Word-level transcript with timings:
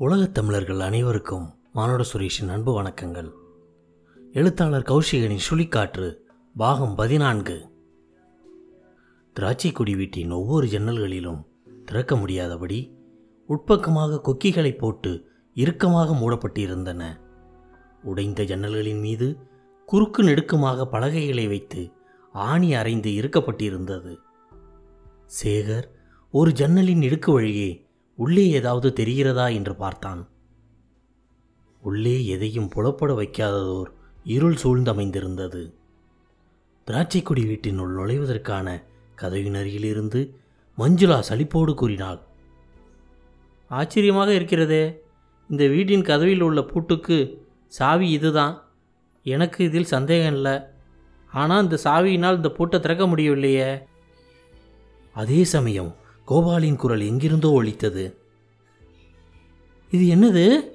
உலகத் 0.00 0.34
தமிழர்கள் 0.34 0.80
அனைவருக்கும் 0.80 1.54
மானோட 1.74 2.04
சுரேஷின் 2.12 2.48
அன்பு 2.48 2.82
வணக்கங்கள். 2.82 3.30
எழுத்தாளர் 4.32 4.82
கௌஷிகனின் 4.82 5.38
சுழிக்காற்று 5.50 6.16
பாகம் 6.56 6.94
பதினான்கு. 6.94 7.68
திராட்சைக்குடி 9.40 9.96
வீட்டின் 9.96 10.30
ஒவ்வொரு 10.30 10.66
ஜன்னல்களிலும் 10.66 11.44
திறக்க 11.84 12.16
முடியாதபடி 12.16 12.96
உட்பக்கமாக 13.48 14.20
கொக்கிகளை 14.20 14.74
போட்டு 14.74 15.28
இறுக்கமாக 15.54 16.12
மூடப்பட்டிருந்தன. 16.12 17.20
உடைந்த 18.02 18.42
ஜன்னல்களின் 18.42 19.00
மீது 19.00 19.36
குறுக்கு 19.86 20.22
நெடுக்குமாக 20.22 20.84
பலகைகளை 20.84 21.46
வைத்து 21.46 21.90
ஆணி 22.32 22.74
அரைந்து 22.74 23.10
இருக்கப்பட்டிருந்தது 23.10 24.16
சேகர் 25.42 25.84
ஒரு 26.30 26.52
ஜன்னலின் 26.52 27.00
இடுக்கு 27.00 27.32
வழியே 27.32 27.87
உள்ளே 28.18 28.44
ஏதாவது 28.50 28.88
தெரிகிறதா 28.98 29.46
என்று 29.54 29.74
பார்த்தான். 29.74 30.22
உள்ளே 31.82 32.14
எதையும் 32.26 32.70
புலப்பட 32.74 33.10
வைக்காததோர் 33.20 33.90
இருள் 34.24 34.56
சூழ்ந்தமைந்திருந்தது. 34.62 35.62
திராட்சைக்குடி 36.86 37.42
வீட்டினுள் 37.46 37.96
நுழைவதற்கான 37.98 38.68
கதவின் 39.14 39.58
மஞ்சுளா 40.78 41.18
சலிப்போடு 41.28 41.72
கூறினாள் 41.74 42.20
ஆச்சரியமாக 43.70 44.30
இருக்கிறதே 44.34 44.84
இந்த 45.50 45.64
வீட்டின் 45.66 46.08
கதவில் 46.10 46.40
உள்ள 46.40 46.60
பூட்டுக்கு 46.60 47.16
சாவி 47.78 48.06
இதுதான். 48.10 48.54
எனக்கு 49.26 49.60
இதில் 49.64 49.92
சந்தேகம் 49.94 50.34
இல்லை. 50.34 50.56
ஆனால் 51.32 51.62
இந்த 51.62 51.76
சாவியினால் 51.84 52.38
இந்த 52.40 52.50
பூட்டை 52.50 52.78
திறக்க 52.80 53.04
முடியவில்லையே. 53.06 53.70
அதே 55.16 55.40
சமயம் 55.54 55.90
கோபாலின் 56.28 56.76
குரல் 56.76 57.00
எங்கிருந்தோ 57.00 57.50
ஒலித்தது 57.50 58.16
இது 59.90 60.14
என்னது? 60.14 60.70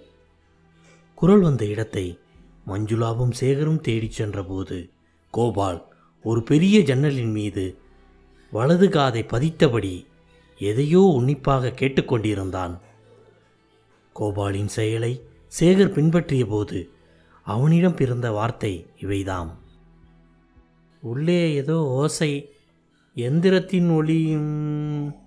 குரல் 1.16 1.42
வந்த 1.42 1.66
இடத்தை 1.66 2.20
மஞ்சுளாவும் 2.68 3.32
சேகரும் 3.40 3.80
தேடிச் 3.80 4.12
சென்றபோது 4.12 4.90
கோபால் 5.32 5.88
ஒரு 6.24 6.44
பெரிய 6.44 6.82
ஜன்னலின் 6.82 7.32
மீது 7.32 7.78
வலது 8.52 8.90
காதை 8.90 9.24
பதித்தபடி 9.24 10.06
எதையோ 10.58 11.00
உன்னிப்பாக 11.00 11.68
கேட்டுக்கொண்டிருந்தான் 11.68 12.80
கோபாலின் 14.20 14.66
செயலை 14.66 15.22
சேகர் 15.60 15.94
பின்பற்றிய 15.94 16.46
போது 16.46 16.90
அவனிடம் 17.44 17.96
பிறந்த 17.96 18.32
வார்த்தை 18.32 18.86
இவைதாம். 19.00 19.58
உள்ளே 21.02 21.54
ஏதோ 21.54 21.84
ஓசை 21.84 22.54
எந்திரத்தின் 23.16 23.96
ஒளியும் 23.96 25.23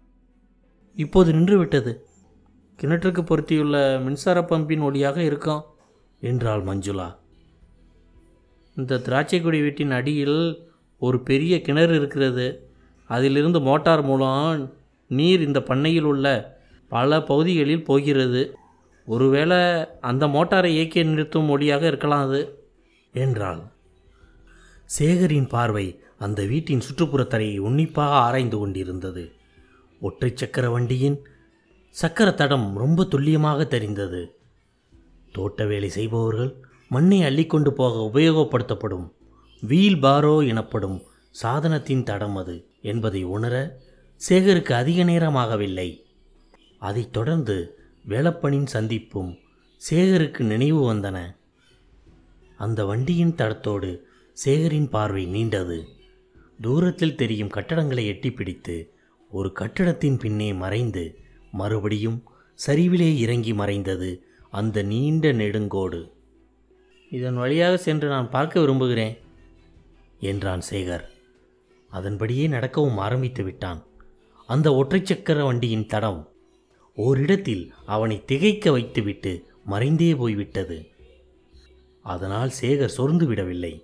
இப்போது 0.97 1.33
நின்றுவிட்டது. 1.33 1.97
கிணற்றுக்கு 2.83 3.21
பொருத்தியுள்ள 3.21 4.01
மின்சார 4.03 4.41
பம்பின் 4.41 4.83
ஒளியாக 4.83 5.17
இருக்கும் 5.17 5.63
என்றாள் 6.21 6.65
மஞ்சுளா. 6.65 7.17
இந்த 8.75 8.97
திராட்சைக்குடி 8.97 9.61
வீட்டின் 9.63 9.91
அடியில் 9.91 10.69
ஒரு 10.99 11.23
பெரிய 11.23 11.61
கிணறு 11.61 11.95
இருக்கிறது. 11.97 12.71
அதிலிருந்து 13.07 13.61
மோட்டார் 13.61 14.03
மூலம் 14.03 14.75
நீர் 15.07 15.41
இந்த 15.41 15.63
பண்ணையில் 15.63 16.03
உள்ள 16.03 16.57
பல 16.89 17.23
பகுதிகளில் 17.23 17.85
போகிறது. 17.85 18.57
ஒருவேளை 19.07 19.87
அந்த 20.01 20.27
மோட்டாரை 20.27 20.65
இயக்கி 20.65 21.05
நிறுத்தும் 21.05 21.59
ஒளியாக 21.59 21.83
இருக்கலாம் 21.83 22.27
அது 22.27 22.69
என்றாள். 23.13 23.63
சேகரின் 24.85 25.49
பார்வை 25.49 26.01
அந்த 26.19 26.45
வீட்டின் 26.45 26.83
சுற்றுப்புறத்தரையை 26.89 27.59
உன்னிப்பாக 27.59 28.15
ஆராய்ந்து 28.15 28.59
கொண்டிருந்தது. 28.59 29.36
ஒற்றை 30.01 30.33
சக்கர 30.35 30.71
வண்டியின் 30.71 31.27
சக்கர 31.91 32.31
தடம் 32.31 32.77
ரொம்ப 32.77 33.05
துல்லியமாக 33.05 33.65
தெரிந்தது. 33.65 34.39
தோட்ட 35.33 35.65
வேலை 35.65 35.89
செய்பவர்கள் 35.89 36.65
மண்ணை 36.89 37.23
அள்ளிக்கொண்டு 37.23 37.69
போக 37.69 38.19
உபயோகப்படுத்தப்படும் 38.19 39.13
வீல் 39.61 39.99
பாரோ 39.99 40.47
எனப்படும் 40.47 41.03
சாதனத்தின் 41.43 42.03
தடம் 42.03 42.37
அது 42.37 42.67
என்பதை 42.81 43.23
உணர 43.23 43.81
சேகருக்கு 44.29 44.73
அதிக 44.73 45.05
நேரமாகவில்லை. 45.05 46.03
அதைத் 46.79 47.13
தொடர்ந்து 47.13 47.79
வேலப்பனின் 48.09 48.67
சந்திப்பும் 48.67 49.39
சேகருக்கு 49.91 50.39
நினைவு 50.39 50.95
வந்தன. 50.95 51.37
அந்த 52.57 52.85
வண்டியின் 52.85 53.35
தடத்தோடு 53.35 54.01
சேகரின் 54.33 54.89
பார்வை 54.89 55.27
நீண்டது. 55.27 55.85
தூரத்தில் 56.61 57.17
தெரியும் 57.17 57.49
கட்டடங்களை 57.49 58.05
எட்டி 58.05 58.33
பிடித்து 58.33 58.96
ஒரு 59.37 59.49
கட்டடத்தின் 59.53 60.19
பின்னே 60.19 60.49
மறைந்து 60.63 61.03
மறுபடியும் 61.53 62.19
சரிவிலே 62.59 63.09
இறங்கி 63.25 63.53
மறைந்தது 63.53 64.11
அந்த 64.53 64.83
நீண்ட 64.83 65.33
நெடுங்கோடு. 65.33 66.01
இதன் 67.13 67.37
வழியாக 67.37 67.75
சென்று 67.87 68.07
நான் 68.09 68.31
பார்க்க 68.31 68.61
விரும்புகிறேன் 68.61 69.15
என்றான் 70.21 70.63
சேகர். 70.71 71.05
அதன்படியே 71.91 72.47
நடக்கவும் 72.47 72.99
ஆரம்பித்து 73.07 73.43
விட்டான். 73.45 73.81
அந்த 74.49 74.69
ஒற்றை 74.75 75.01
சக்கர 75.05 75.39
வண்டியின் 75.45 75.87
தடம் 75.87 76.21
ஓரிடத்தில் 76.97 77.65
அவனை 77.95 78.17
திகைக்க 78.25 78.71
வைத்துவிட்டு 78.71 79.33
மறைந்தே 79.67 80.11
போய்விட்டது. 80.17 80.79
அதனால் 82.05 82.53
சேகர் 82.61 82.97
சொர்ந்து 82.97 83.25
விடவில்லை. 83.25 83.75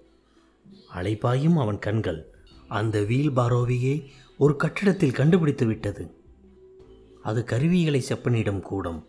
அழைப்பாயும் 0.94 1.58
அவன் 1.64 1.78
கண்கள் 1.78 2.20
அந்த 2.78 2.96
வீல் 3.02 3.32
பாரோவியை 3.38 3.96
ஒரு 4.42 4.56
கட்டிடத்தில் 4.56 5.12
கண்டுபிடித்து 5.12 5.66
விட்டது. 5.66 6.14
அது 7.22 7.44
கருவிகளை 7.44 8.04
செப்பனிடும் 8.08 8.60
கூடம். 8.60 9.08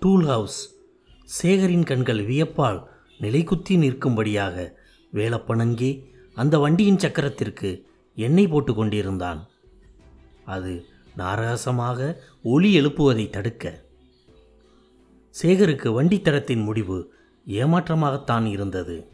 Tool 0.00 0.24
house. 0.24 0.76
சேகரின் 1.24 1.84
கண்கள் 1.84 2.26
வியப்பால் 2.26 2.84
நிலைக்குத்தி 3.20 3.78
நிற்கும்படியாக 3.78 4.74
வேலப்பணங்கி 5.12 6.04
அந்த 6.34 6.58
வண்டியின் 6.58 6.98
சக்கரத்திற்கு 6.98 7.86
எண்ணெய் 8.14 8.48
போட்டு 8.48 8.74
கொண்டிருந்தான். 8.74 9.48
அது 10.44 10.84
நாராசமாக 11.16 12.14
ஒலி 12.42 12.80
எழுப்புவதை 12.80 13.30
தடுக்க. 13.30 13.84
சேகருக்கு 15.42 16.02
வண்டித்தடத்தின் 16.02 16.64
முடிவு 16.64 17.14
ஏமாற்றமாகத்தான் 17.46 18.44
இருந்தது. 18.44 19.08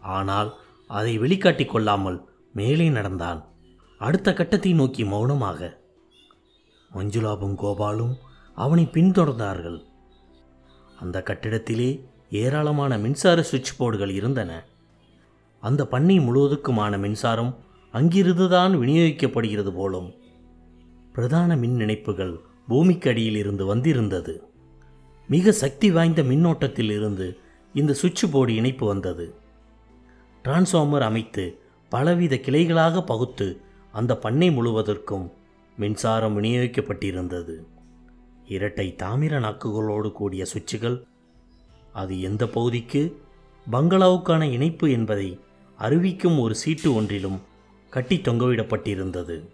ஆனால் 0.00 0.58
அதை 0.88 1.18
வெளிக்காட்டிக் 1.18 1.68
கொள்ளாமல் 1.68 2.28
மேலே 2.52 2.88
நடந்தான். 2.88 3.51
அடுத்த 4.02 4.32
கட்டத்தை 4.32 4.72
நோக்கி 4.72 5.04
மௌனமாக. 5.04 5.80
மஞ்சுளாவும் 6.94 7.54
கோபாலும் 7.54 8.14
அவனை 8.54 8.88
பின்தொடர்ந்தார்கள். 8.92 9.82
அந்த 10.98 11.22
கட்டிடத்திலே 11.26 12.04
ஏராளமான 12.30 12.98
மின்சார 12.98 13.42
சுவிட்ச் 13.42 13.80
போர்டுகள் 13.80 14.08
இருந்தன. 14.08 14.64
அந்த 15.60 15.86
பண்ணை 15.86 16.20
முழுவதுக்குமான 16.20 16.98
மின்சாரம் 16.98 17.58
அங்கிருந்துதான் 17.92 18.74
விநியோகிக்கப்படுகிறது 18.76 19.70
போலும். 19.70 20.14
பிரதான 21.12 21.56
மின் 21.56 21.80
இணைப்புகள் 21.80 22.40
பூமிக்கு 22.68 23.10
அடியில் 23.10 23.36
இருந்து 23.36 23.66
வந்திருந்தது. 23.66 24.44
மிக 25.28 25.52
சக்தி 25.52 25.90
வாய்ந்த 25.90 26.22
மின்னோட்டத்தில் 26.22 26.90
இருந்து 26.90 27.38
இந்த 27.74 27.94
சுவிட்ச் 27.94 28.26
போர்டு 28.30 28.54
இணைப்பு 28.54 28.86
வந்தது. 28.86 29.34
டிரான்ஸ்ஃபார்மர் 30.44 31.00
அமைத்து 31.00 31.58
பலவித 31.88 32.36
கிளைகளாக 32.36 33.00
பகுத்து 33.00 33.70
அந்த 33.92 34.16
பண்ணை 34.16 34.50
முழுவதற்கும் 34.50 35.30
மின்சாரம் 35.76 36.42
விநியோகிக்கப்பட்டிருந்தது. 36.42 37.64
இரட்டை 38.44 38.94
தாமிர 39.02 39.38
நாக்குகளோடு 39.38 40.12
கூடிய 40.12 40.44
சுவிட்சுகள். 40.44 41.02
அது 41.92 42.20
எந்த 42.20 42.48
பகுதிக்கு? 42.48 43.20
பங்களாவுக்கான 43.70 44.42
இணைப்பு 44.50 44.90
என்பதை 44.90 45.40
அறிவிக்கும் 45.76 46.38
ஒரு 46.38 46.54
சீட்டு 46.54 46.94
ஒன்றிலும் 46.94 47.40
கட்டி 47.90 48.16
தொங்கவிடப்பட்டிருந்தது. 48.16 49.48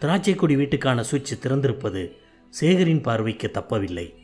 திராட்சைக்குடி 0.00 0.56
வீட்டுக்கான 0.56 1.00
சுவிட்ச் 1.00 1.46
திறந்திருப்பது 1.46 2.10
சேகரின் 2.50 3.02
பார்வைக்கு 3.02 3.50
தப்பவில்லை. 3.54 4.14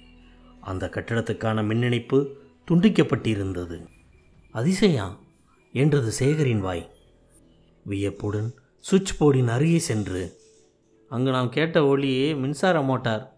அந்த 0.60 0.86
கட்டடத்துக்கான 0.86 1.66
மின் 1.66 1.82
இணைப்பு 1.82 2.36
துண்டிக்கப்பட்டிருந்தது. 2.70 3.86
அதிசயா! 4.54 5.16
என்றது 5.72 6.10
சேகரின் 6.10 6.60
வாய். 6.60 6.90
வியப்புடன் 7.84 8.54
சுவிட்ச் 8.78 9.22
போர்டின் 9.22 9.46
அருகே 9.46 9.78
சென்று. 9.78 10.36
அங்கு 11.08 11.30
நாம் 11.30 11.48
கேட்ட 11.48 11.86
ஒளி 11.86 12.34
மின்சார 12.34 12.82
மோட்டார். 12.82 13.36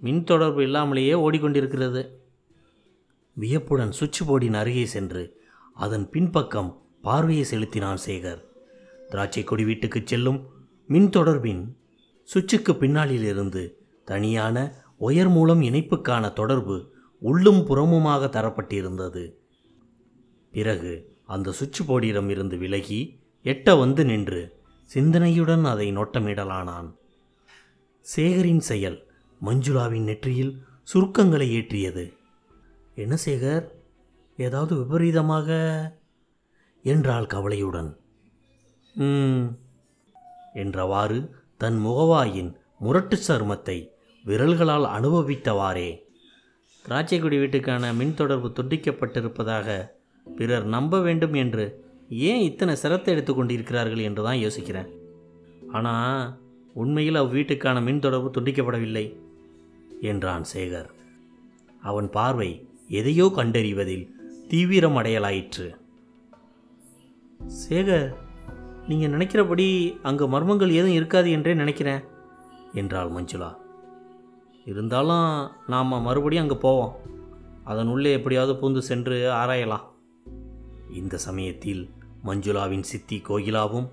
மின் 0.00 0.24
தொடர்பு 0.24 0.62
இல்லாமலேயே 0.62 1.12
ஓடிக்கொண்டிருக்கிறது. 1.12 2.08
வியப்புடன் 3.34 3.92
சுவிட்ச் 3.92 4.22
போர்டின் 4.22 4.52
அருகே 4.52 4.84
சென்று 4.84 5.40
அதன் 5.74 6.10
பின்பக்கம் 6.10 6.82
பார்வையை 7.02 7.44
செலுத்தினான் 7.44 7.98
சேகர். 8.06 8.42
திராட்சை 9.08 9.44
கொடி 9.44 9.64
வீட்டுக்கு 9.64 10.02
செல்லும் 10.04 10.46
மின் 10.86 11.08
தொடர்பின் 11.08 11.76
சுவிட்சுக்கு 12.34 12.78
பின்னாளில் 12.78 13.24
இருந்து 13.24 13.86
தனியான 14.04 14.72
ஒயர் 15.00 15.28
மூலம் 15.28 15.62
இணைப்புக்கான 15.62 16.32
தொடர்பு 16.32 16.92
உள்ளும் 17.18 17.66
புறமுமாக 17.68 18.28
தரப்பட்டிருந்தது. 18.28 19.34
பிறகு 20.50 21.16
அந்த 21.24 21.52
சுவிட்ச் 21.52 21.82
போர்டிடம் 21.82 22.28
இருந்து 22.28 22.56
விலகி 22.56 23.22
எட்ட 23.44 23.78
வந்து 23.78 24.04
நின்று 24.04 24.62
சிந்தனையுடன் 24.94 25.64
அதை 25.64 25.86
நோட்டமிடலானான். 25.96 26.88
சேகரின் 28.00 28.60
செயல் 28.60 28.98
மஞ்சுளாவின் 29.40 30.02
நெற்றியில் 30.02 30.52
சுருக்கங்களை 30.82 31.48
ஏற்றியது. 31.56 32.04
என்ன 32.94 33.16
சேகர்? 33.24 33.66
ஏதாவது 34.36 34.76
விபரீதமாக? 34.76 35.48
என்றாள் 36.82 37.26
கவலையுடன். 37.26 37.90
என்றவாறு 40.54 41.30
தன் 41.56 41.78
முகவாயின் 41.86 42.50
முரட்டு 42.78 43.18
சருமத்தை 43.28 43.78
விரல்களால் 44.24 44.86
அனுபவித்தவாறே. 44.96 45.90
திராட்சைக்குடி 46.84 47.36
வீட்டுக்கான 47.42 47.94
மின் 47.94 48.14
தொடர்பு 48.14 48.48
துண்டிக்கப்பட்டிருப்பதாக 48.48 49.68
பிறர் 50.26 50.64
நம்ப 50.64 51.00
வேண்டும் 51.00 51.34
என்று 51.34 51.83
ஏன் 52.28 52.42
இத்தனை 52.48 52.72
சிரத்தை 52.82 53.10
எடுத்துக்கொண்டிருக்கிறார்கள் 53.14 54.06
என்று 54.08 54.22
தான் 54.26 54.42
யோசிக்கிறேன். 54.44 54.90
ஆனால் 55.76 56.18
உண்மையில் 56.74 57.22
அவ்வீட்டுக்கான 57.22 57.82
மின் 57.86 58.02
தொடர்பு 58.04 58.28
துண்டிக்கப்படவில்லை 58.30 59.06
என்றான் 60.10 60.44
சேகர். 60.52 60.88
அவன் 61.90 62.08
பார்வை 62.16 62.50
எதையோ 62.98 63.26
கண்டறிவதில் 63.38 64.04
தீவிரம் 64.50 64.98
அடையலாயிற்று. 65.00 65.66
சேகர் 67.62 68.08
நீங்கள் 68.88 69.12
நினைக்கிறபடி 69.14 69.66
அங்கே 70.08 70.24
மர்மங்கள் 70.34 70.76
ஏதும் 70.78 70.96
இருக்காது 70.98 71.28
என்றே 71.36 71.54
நினைக்கிறேன் 71.54 72.02
என்றாள் 72.80 73.14
மஞ்சுளா. 73.16 73.50
இருந்தாலும் 74.66 75.28
நாம் 75.72 76.04
மறுபடியும் 76.06 76.44
அங்கே 76.44 76.58
போவோம். 76.66 76.94
அதன் 77.70 77.90
உள்ளே 77.94 78.10
எப்படியாவது 78.18 78.54
பூந்து 78.60 78.80
சென்று 78.90 79.18
ஆராயலாம். 79.40 79.84
இந்த 81.00 81.16
சமயத்தில் 81.26 81.82
மஞ்சுளாவின் 82.24 82.80
சித்தி 82.80 83.22
கோகிலாவும் 83.28 83.88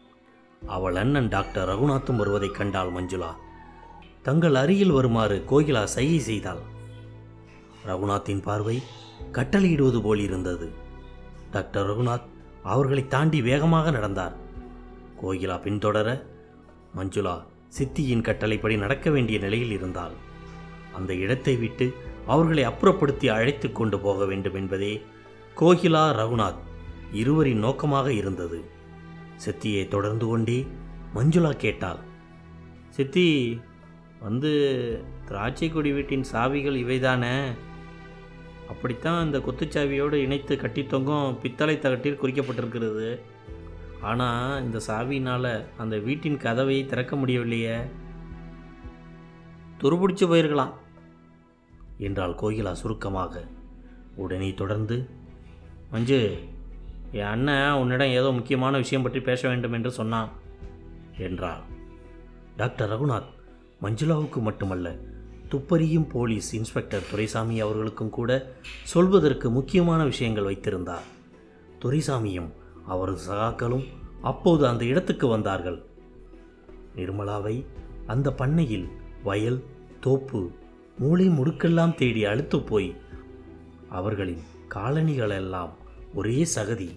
அவள் 0.68 0.96
அண்ணன் 0.96 1.28
டாக்டர் 1.28 1.70
ரகுநாத்தும் 1.70 2.16
வருவதைக் 2.16 2.56
கண்டாள் 2.56 2.92
மஞ்சுளா. 2.92 3.34
தங்கள் 4.22 4.56
அருகில் 4.56 4.92
வருமாறு 4.92 5.46
கோகிலா 5.50 5.84
சைகை 5.84 6.20
செய்தாள். 6.20 6.58
ரகுநாத்தின் 7.88 8.42
பார்வை 8.42 8.84
கட்டளையிடுவது 9.32 10.02
போல் 10.02 10.20
இருந்தது. 10.20 10.72
டாக்டர் 11.52 11.90
ரகுநாத் 11.90 12.26
அவர்களை 12.64 13.08
தாண்டி 13.08 13.42
வேகமாக 13.42 13.92
நடந்தார். 13.92 14.36
கோகிலா 15.22 15.56
பின்தொடர 15.56 16.24
மஞ்சுளா 16.96 17.44
சித்தியின் 17.80 18.22
கட்டளைப்படி 18.22 18.78
நடக்க 18.78 19.10
வேண்டிய 19.10 19.40
நிலையில் 19.40 19.72
இருந்தாள். 19.72 20.12
அந்த 20.96 21.14
இடத்தை 21.14 21.56
விட்டு 21.56 21.94
அவர்களை 22.28 22.66
அப்புறப்படுத்தி 22.68 23.28
அழைத்து 23.28 23.72
கொண்டு 23.72 24.00
போக 24.00 24.26
வேண்டும் 24.26 24.56
என்பதே 24.56 25.02
கோகிலா 25.60 26.10
ரகுநாத் 26.12 26.70
இருவரின் 27.12 27.60
நோக்கமாக 27.60 28.14
இருந்தது. 28.14 28.64
சித்தியை 29.46 29.88
தொடர்ந்து 29.88 30.26
கொண்டே 30.26 30.68
மஞ்சுளா 31.16 31.52
கேட்டாள். 31.52 31.98
சித்தி 32.90 33.60
வந்து 34.20 34.52
திராட்சை 35.26 35.70
கொடி 35.70 35.92
வீட்டின் 35.92 36.26
சாவிகள் 36.34 36.76
இவைதானே? 36.76 37.52
அப்படித்தான் 38.70 39.26
இந்த 39.26 39.40
குத்துச்சாவியோடு 39.40 40.14
இணைத்து 40.14 40.58
கட்டி 40.58 40.86
தொங்கும் 40.86 41.40
பித்தளை 41.40 41.80
தகட்டில் 41.80 42.22
குறிக்கப்பட்டிருக்கிறது. 42.22 43.20
ஆனால் 44.02 44.64
இந்த 44.64 44.80
சாவியினால் 44.88 45.66
அந்த 45.78 45.98
வீட்டின் 45.98 46.38
கதவை 46.38 46.86
திறக்க 46.86 47.16
முடியவில்லையே. 47.16 47.78
துருபிடிச்சு 49.80 50.26
போயிருக்கலாம் 50.28 50.74
என்றாள் 51.98 52.38
கோகிலா 52.42 52.72
சுருக்கமாக. 52.72 53.48
உடனே 54.16 54.54
தொடர்ந்து 54.54 55.10
மஞ்சு 55.92 56.40
என் 57.12 57.26
அண்ணன் 57.26 57.72
உன்னிடம் 57.72 58.08
ஏதோ 58.08 58.32
முக்கியமான 58.32 58.78
விஷயம் 58.78 59.04
பற்றி 59.04 59.22
பேச 59.22 59.48
வேண்டும் 59.48 59.74
என்று 59.74 59.92
சொன்னான் 59.92 60.30
என்றார் 61.18 61.64
டாக்டர் 62.58 62.90
ரகுநாத் 62.90 63.30
மஞ்சுளாவுக்கு 63.82 64.36
மட்டுமல்ல 64.36 64.96
துப்பறியும் 65.50 66.10
போலீஸ் 66.10 66.56
இன்ஸ்பெக்டர் 66.56 67.10
துரைசாமி 67.12 67.60
அவர்களுக்கும் 67.60 68.10
கூட 68.10 68.54
சொல்வதற்கு 68.84 69.50
முக்கியமான 69.50 70.04
விஷயங்கள் 70.04 70.44
வைத்திருந்தார். 70.44 71.04
துரைசாமியும் 71.82 72.50
அவரது 72.86 73.22
சகாக்களும் 73.28 73.84
அப்போது 74.22 74.68
அந்த 74.68 74.86
இடத்துக்கு 74.86 75.28
வந்தார்கள். 75.28 75.84
நிர்மலாவை 76.96 77.66
அந்த 78.08 78.34
பண்ணையில் 78.34 78.88
வயல் 79.24 79.64
தோப்பு 80.00 80.52
மூளை 80.98 81.30
முடுக்கெல்லாம் 81.30 81.96
தேடி 81.96 82.26
அழுத்து 82.26 82.62
போய் 82.62 82.96
அவர்களின் 83.90 84.44
காலணிகளெல்லாம் 84.76 85.70
ஒரே 86.14 86.48
சகதி 86.56 86.90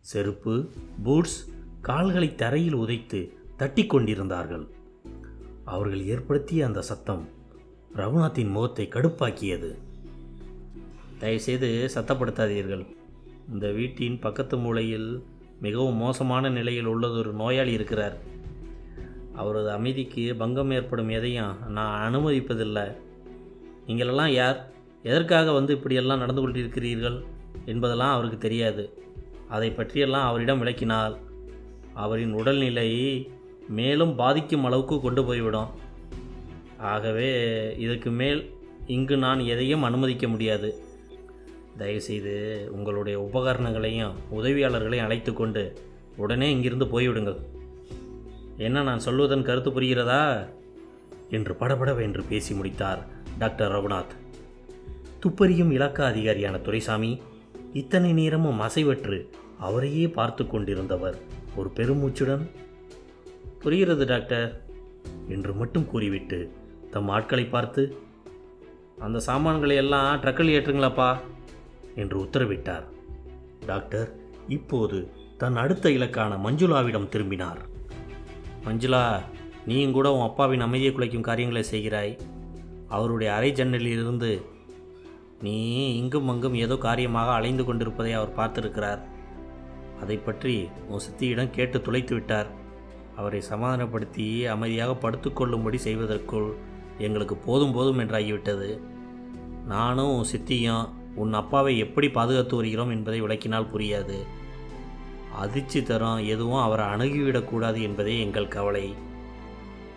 செருப்பு 0.00 0.68
பூட்ஸ் 1.02 1.54
கால்களை 1.80 2.34
தரையில் 2.34 2.74
உதைத்து 2.74 3.28
தட்டி 3.56 3.86
கொண்டிருந்தார்கள். 3.86 4.66
அவர்கள் 5.64 6.06
ஏற்படுத்திய 6.06 6.66
அந்த 6.66 6.82
சத்தம் 6.82 7.28
ரகுநாத்தின் 7.94 8.50
முகத்தை 8.50 8.88
கடுப்பாக்கியது. 8.92 9.78
தயவுசெய்து 11.18 11.90
சத்தப்படுத்தாதீர்கள். 11.94 12.86
இந்த 13.52 13.70
வீட்டின் 13.70 14.18
பக்கத்து 14.18 14.56
மூலையில் 14.56 15.22
மிகவும் 15.60 15.96
மோசமான 15.96 16.48
நிலையில் 16.48 16.88
உள்ளதொரு 16.88 17.32
நோயாளி 17.32 17.72
இருக்கிறார். 17.72 18.18
அவரது 19.34 19.70
அமைதிக்கு 19.70 20.36
பங்கம் 20.36 20.70
ஏற்படும் 20.70 21.08
எதையும் 21.08 21.70
நான் 21.70 22.14
அனுமதிப்பதில்லை. 22.14 22.96
நீங்களெல்லாம் 23.86 24.28
யார்? 24.28 24.72
எதற்காக 25.02 25.52
வந்து 25.52 25.74
இப்படியெல்லாம் 25.74 26.18
நடந்து 26.18 26.48
கொண்டிருக்கிறீர்கள் 26.48 27.24
என்பதெல்லாம் 27.64 28.14
அவருக்கு 28.14 28.38
தெரியாது. 28.38 28.98
அதை 29.50 29.70
பற்றியெல்லாம் 29.70 30.28
அவரிடம் 30.28 30.62
விளக்கினால் 30.62 31.18
அவரின் 31.94 32.32
உடல்நிலை 32.32 33.30
மேலும் 33.68 34.14
பாதிக்கும் 34.14 34.64
அளவுக்கு 34.64 35.00
கொண்டு 35.00 35.24
போய்விடும். 35.24 35.68
ஆகவே 36.78 37.30
இதற்கு 37.76 38.10
மேல் 38.10 38.50
இங்கு 38.86 39.16
நான் 39.16 39.40
எதையும் 39.40 39.82
அனுமதிக்க 39.82 40.28
முடியாது. 40.28 40.74
தயவுசெய்து 41.78 42.68
உங்களுடைய 42.72 43.28
உபகரணங்களையும் 43.32 44.12
உதவியாளர்களையும் 44.36 45.02
அழைத்து 45.02 45.32
கொண்டு 45.32 45.78
உடனே 46.16 46.50
இங்கிருந்து 46.50 46.84
போய்விடுங்கள். 46.84 47.38
என்ன 48.56 48.82
நான் 48.82 48.98
சொல்வதன் 48.98 49.42
கருத்து 49.42 49.70
புரிகிறதா? 49.70 50.48
என்று 51.30 51.54
படபடவென்று 51.54 52.22
பேசி 52.28 52.54
முடித்தார் 52.54 53.06
டாக்டர் 53.38 53.72
ரகுநாத். 53.72 54.16
துப்பறியும் 55.22 55.72
இலக்க 55.72 56.06
அதிகாரியான 56.06 56.60
துரைசாமி 56.60 57.20
இத்தனை 57.72 58.12
நேரமும் 58.12 58.60
அசைவற்று 58.60 59.28
அவரையே 59.58 60.08
பார்த்து 60.08 60.44
கொண்டிருந்தவர் 60.44 61.14
ஒரு 61.56 61.70
பெருமூச்சுடன் 61.74 62.50
புரிகிறது 63.58 64.06
டாக்டர் 64.06 64.62
என்று 65.28 65.54
மட்டும் 65.54 65.86
கூறிவிட்டு 65.86 66.52
தம் 66.90 67.08
ஆட்களை 67.08 67.44
பார்த்து 67.44 67.96
அந்த 68.98 69.20
சாமான்களை 69.20 69.76
எல்லாம் 69.76 70.22
ட்ரக்கில் 70.22 70.52
ஏற்றுங்களாப்பா? 70.56 71.16
என்று 71.94 72.18
உத்தரவிட்டார். 72.18 72.84
டாக்டர் 73.66 74.12
இப்போது 74.48 75.08
தன் 75.38 75.56
அடுத்த 75.56 75.88
இலக்கான 75.88 76.36
மஞ்சுளாவிடம் 76.44 77.08
திரும்பினார். 77.08 77.58
மஞ்சுளா 78.64 79.20
நீயும் 79.66 79.92
கூட 79.92 80.12
உன் 80.12 80.20
அப்பாவின் 80.20 80.60
அமைதியை 80.60 80.94
குலைக்கும் 80.94 81.20
காரியங்களை 81.20 81.68
செய்கிறாய். 81.70 82.18
அவருடைய 82.88 83.34
அரை 83.34 83.52
ஜன்னலிலிருந்து 83.52 84.42
நீ 85.42 85.58
இங்கும் 85.96 86.28
அங்கும் 86.28 86.54
ஏதோ 86.54 86.76
காரியமாக 86.76 87.30
அலைந்து 87.32 87.64
கொண்டிருப்பதை 87.64 88.12
அவர் 88.12 88.36
பார்த்திருக்கிறார். 88.36 88.98
அதை 90.02 90.16
பற்றி 90.16 90.68
உன் 90.88 91.02
சித்தியிடம் 91.06 91.50
கேட்டு 91.50 91.78
துளைத்து 91.80 92.12
விட்டார். 92.12 92.48
அவரை 93.16 93.40
சமாதானப்படுத்தி 93.40 94.46
அமைதியாக 94.46 94.92
படுத்துக்கொள்ளும்படி 94.92 95.74
செய்வதற்குள் 95.74 96.54
எங்களுக்கு 96.98 97.36
போதும் 97.36 97.72
போதும் 97.72 97.98
என்றாகிவிட்டது. 97.98 98.80
நானும் 99.66 100.14
உன் 100.14 100.30
சித்தியும் 100.32 100.88
உன் 101.14 101.32
அப்பாவை 101.32 101.78
எப்படி 101.78 102.10
பாதுகாத்து 102.10 102.56
வருகிறோம் 102.56 102.90
என்பதை 102.90 103.22
விளக்கினால் 103.22 103.70
புரியாது. 103.72 104.18
அதிர்ச்சி 105.36 105.82
தரும் 105.82 106.26
எதுவும் 106.26 106.62
அவரை 106.62 106.86
அணுகிவிடக்கூடாது 106.86 107.80
என்பதே 107.82 108.20
எங்கள் 108.20 108.48
கவலை. 108.48 108.94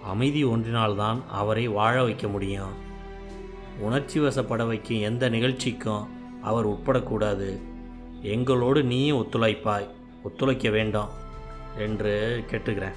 அமைதி 0.05 0.43
ஒன்றினால்தான் 0.43 1.21
அவரை 1.27 1.67
வாழ 1.67 2.03
வைக்க 2.03 2.27
முடியும். 2.27 2.73
உணர்ச்சி 3.79 4.19
வசப்பட 4.19 4.67
வைக்கும் 4.67 5.01
எந்த 5.01 5.29
நிகழ்ச்சிக்கும் 5.29 6.07
அவர் 6.41 6.67
உட்படக்கூடாது. 6.67 7.61
எங்களோடு 8.21 8.83
நீயும் 8.83 9.17
ஒத்துழைப்பாய். 9.17 9.87
ஒத்துழைக்க 10.23 10.69
வேண்டாம் 10.69 11.09
என்று 11.77 12.43
கேட்டுக்கிறேன் 12.51 12.93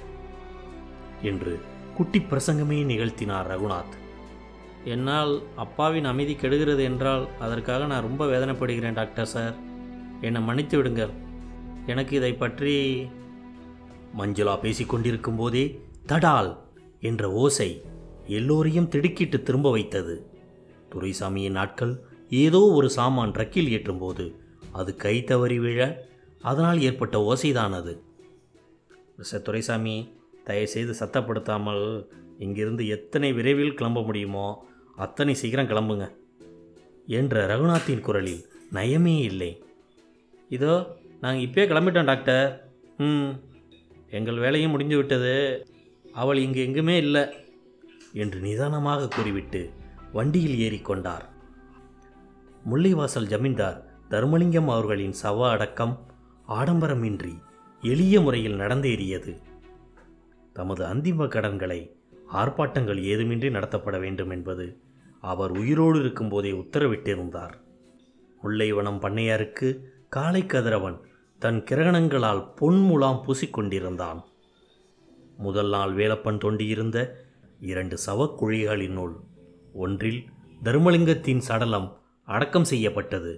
என்று 1.21 1.59
குட்டி 1.95 2.19
பிரசங்கமே 2.19 2.85
நிகழ்த்தினார் 2.85 3.47
ரகுநாத். 3.47 3.95
என்னால் 4.83 5.41
அப்பாவின் 5.55 6.05
அமைதி 6.05 6.35
கெடுகிறது 6.35 6.83
என்றால் 6.83 7.27
அதற்காக 7.39 7.85
நான் 7.85 8.01
ரொம்ப 8.01 8.25
வேதனைப்படுகிறேன் 8.25 8.93
டாக்டர் 8.93 9.25
சார். 9.25 9.55
என்னை 10.21 10.41
மன்னித்து 10.41 10.77
விடுங்கள். 10.77 11.09
எனக்கு 11.85 12.15
இதை 12.15 12.33
பற்றி 12.33 13.03
மஞ்சுளா 14.17 14.57
பேசிக்கொண்டிருக்கும் 14.61 15.37
போதே 15.37 15.79
தடால் 16.07 16.57
என்ற 16.99 17.31
ஓசை 17.31 17.81
எல்லோரையும் 18.27 18.87
திடுக்கிட்டு 18.87 19.41
திரும்ப 19.41 19.71
வைத்தது. 19.71 20.36
துரைசாமியின் 20.89 21.57
நாட்கள் 21.59 21.93
ஏதோ 22.43 22.61
ஒரு 22.71 22.89
சாமான் 22.89 23.31
ட்ரக்கில் 23.31 23.69
ஏற்றும்போது 23.69 24.25
அது 24.71 24.95
கை 24.95 25.15
தவறி 25.23 25.59
விழ 25.59 25.81
அதனால் 26.41 26.79
ஏற்பட்ட 26.81 27.17
ஓசைதான் 27.29 27.71
அது 27.71 27.93
மிஸ்டர் 29.17 29.41
துரைசாமி 29.41 29.95
தயவுசெய்து 30.43 30.93
சத்தப்படுத்தாமல் 30.99 31.83
இங்கிருந்து 32.37 32.87
எத்தனை 32.87 33.33
விரைவில் 33.33 33.73
கிளம்ப 33.73 34.01
முடியுமோ 34.01 34.47
அத்தனை 34.95 35.33
சீக்கிரம் 35.35 35.69
கிளம்புங்க 35.71 36.05
என்ற 37.07 37.45
ரகுநாத்தின் 37.47 38.01
குரலில் 38.01 38.43
நயமே 38.73 39.15
இல்லை. 39.21 39.51
இதோ 40.49 40.73
நாங்கள் 41.21 41.43
இப்போயே 41.45 41.65
கிளம்பிட்டோம் 41.67 42.09
டாக்டர். 42.11 42.47
ம் 42.97 43.31
எங்கள் 44.09 44.37
வேலையும் 44.37 44.71
முடிஞ்சு 44.71 44.97
விட்டது 44.97 45.33
அவள் 46.13 46.37
இங்கு 46.37 46.59
எங்குமே 46.65 46.95
இல்லை 46.97 47.23
என்று 48.13 48.39
நிதானமாக 48.39 49.07
கூறிவிட்டு 49.07 49.61
வண்டியில் 50.13 50.57
ஏறிக்கொண்டார். 50.57 51.25
முல்லைவாசல் 52.71 53.25
ஜமீன்தார் 53.25 53.85
தர்மலிங்கம் 54.09 54.67
அவர்களின் 54.67 55.13
சவ 55.23 55.49
அடக்கம் 55.49 56.05
ஆடம்பரமின்றி 56.47 57.41
எளிய 57.81 58.21
முறையில் 58.21 58.59
நடந்தேறியது. 58.59 59.41
தமது 60.53 60.85
அந்திம 60.85 61.27
கடன்களை 61.27 61.95
ஆர்ப்பாட்டங்கள் 62.33 63.01
ஏதுமின்றி 63.03 63.51
நடத்தப்பட 63.51 63.99
வேண்டும் 63.99 64.29
என்பது 64.29 64.79
அவர் 65.21 65.51
உயிரோடு 65.51 65.99
இருக்கும்போதே 65.99 66.51
உத்தரவிட்டிருந்தார். 66.51 67.53
முல்லைவனம் 68.43 69.01
பண்ணையாருக்கு 69.01 69.79
காலை 70.09 70.45
கதிரவன் 70.45 70.99
தன் 71.39 71.63
கிரகணங்களால் 71.71 72.47
பொன்முலாம் 72.61 73.21
பூசிக்கொண்டிருந்தான். 73.27 74.23
முதல் 75.37 75.69
நாள் 75.69 75.95
வேலப்பன் 75.95 76.39
தொண்டியிருந்த 76.39 77.07
இரண்டு 77.59 77.97
சவக்குழிகளினுள் 78.05 79.13
ஒன்றில் 79.83 80.21
தர்மலிங்கத்தின் 80.63 81.41
சடலம் 81.47 81.87
அடக்கம் 82.27 82.63
செய்யப்பட்டது. 82.63 83.33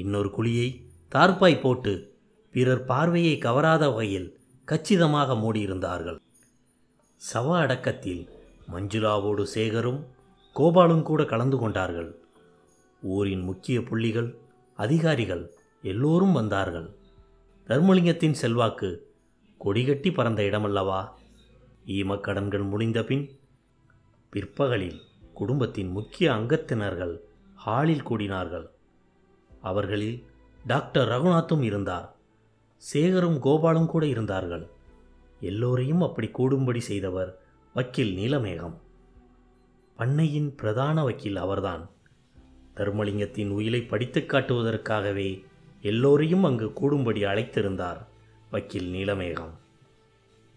இன்னொரு 0.00 0.30
குழியை 0.36 0.68
தார்ப்பாய் 1.12 1.60
போட்டு 1.60 1.92
பிறர் 2.54 2.84
பார்வையை 2.84 3.34
கவராத 3.38 3.84
வகையில் 3.90 4.28
கச்சிதமாக 4.68 5.34
மூடியிருந்தார்கள். 5.34 6.18
சவ 7.22 7.46
அடக்கத்தில் 7.58 8.22
மஞ்சுளாவோடு 8.72 9.44
சேகரும் 9.54 10.00
கோபாலும் 10.56 11.02
கூட 11.02 11.20
கலந்து 11.24 11.56
கொண்டார்கள். 11.58 12.10
ஊரின் 13.02 13.42
முக்கிய 13.42 13.78
புள்ளிகள் 13.82 14.30
அதிகாரிகள் 14.78 15.44
எல்லோரும் 15.84 16.32
வந்தார்கள். 16.32 16.88
தர்மலிங்கத்தின் 17.68 18.36
செல்வாக்கு 18.42 18.90
கொடிகட்டி 19.60 20.10
பறந்த 20.14 20.40
இடமல்லவா? 20.42 21.00
ஈமக்கடன்கள் 21.86 22.66
முடிந்த 22.68 22.98
பின் 23.04 23.24
பிற்பகலில் 24.32 25.00
குடும்பத்தின் 25.34 25.90
முக்கிய 25.90 26.30
அங்கத்தினர்கள் 26.30 27.20
ஹாலில் 27.54 28.08
கூடினார்கள். 28.08 28.70
அவர்களில் 29.62 30.24
டாக்டர் 30.66 31.08
ரகுநாத்தும் 31.08 31.62
இருந்தார். 31.62 32.14
சேகரும் 32.92 33.38
கோபாலும் 33.38 33.86
கூட 33.86 34.06
இருந்தார்கள். 34.06 34.66
எல்லோரையும் 35.40 36.02
அப்படி 36.02 36.30
கூடும்படி 36.38 36.78
செய்தவர் 36.78 37.38
வக்கீல் 37.74 38.16
நீலமேகம். 38.16 38.74
பண்ணையின் 39.98 40.54
பிரதான 40.56 41.04
வக்கீல் 41.04 41.36
அவர்தான். 41.36 41.90
தர்மலிங்கத்தின் 42.74 43.48
உயிலை 43.48 43.82
படித்துக் 43.82 44.32
காட்டுவதற்காகவே 44.32 45.44
எல்லோரையும் 45.82 46.44
அங்கு 46.44 46.66
கூடும்படி 46.66 47.26
அழைத்திருந்தார் 47.26 48.06
வக்கீல் 48.50 48.92
நீலமேகம். 48.92 49.50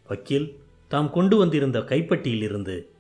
வக்கீல் 0.08 0.60
தாம் 0.88 1.12
கொண்டு 1.12 1.38
வந்திருந்த 1.38 1.79
கைப்பட்டியிலிருந்து 1.79 2.94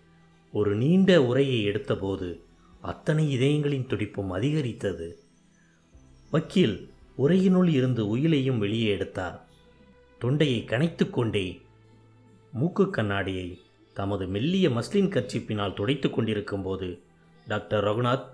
ஒரு 0.55 0.75
நீண்ட 0.75 1.23
உரையை 1.23 1.67
எடுத்தபோது 1.67 2.39
அத்தனை 2.81 3.31
இதயங்களின் 3.31 3.87
துடிப்பும் 3.87 4.29
அதிகரித்தது. 4.29 5.19
வக்கீல் 6.31 6.89
உரையினுள் 7.17 7.67
இருந்து 7.67 8.07
உயிலையும் 8.07 8.59
வெளியே 8.59 8.89
எடுத்தார். 8.89 9.47
தொண்டையை 10.19 10.63
கனைத்து 10.67 11.09
கொண்டே 11.09 11.61
மூக்கு 12.51 12.89
கண்ணாடியை 12.89 13.61
தமது 13.93 14.27
மெல்லிய 14.27 14.69
மஸ்லின் 14.69 15.09
கர்ச்சிப்பினால் 15.09 15.73
துடைத்து 15.73 16.09
கொண்டிருக்கும் 16.09 16.61
போது 16.61 16.99
டாக்டர் 17.47 17.83
ரகுநாத் 17.83 18.25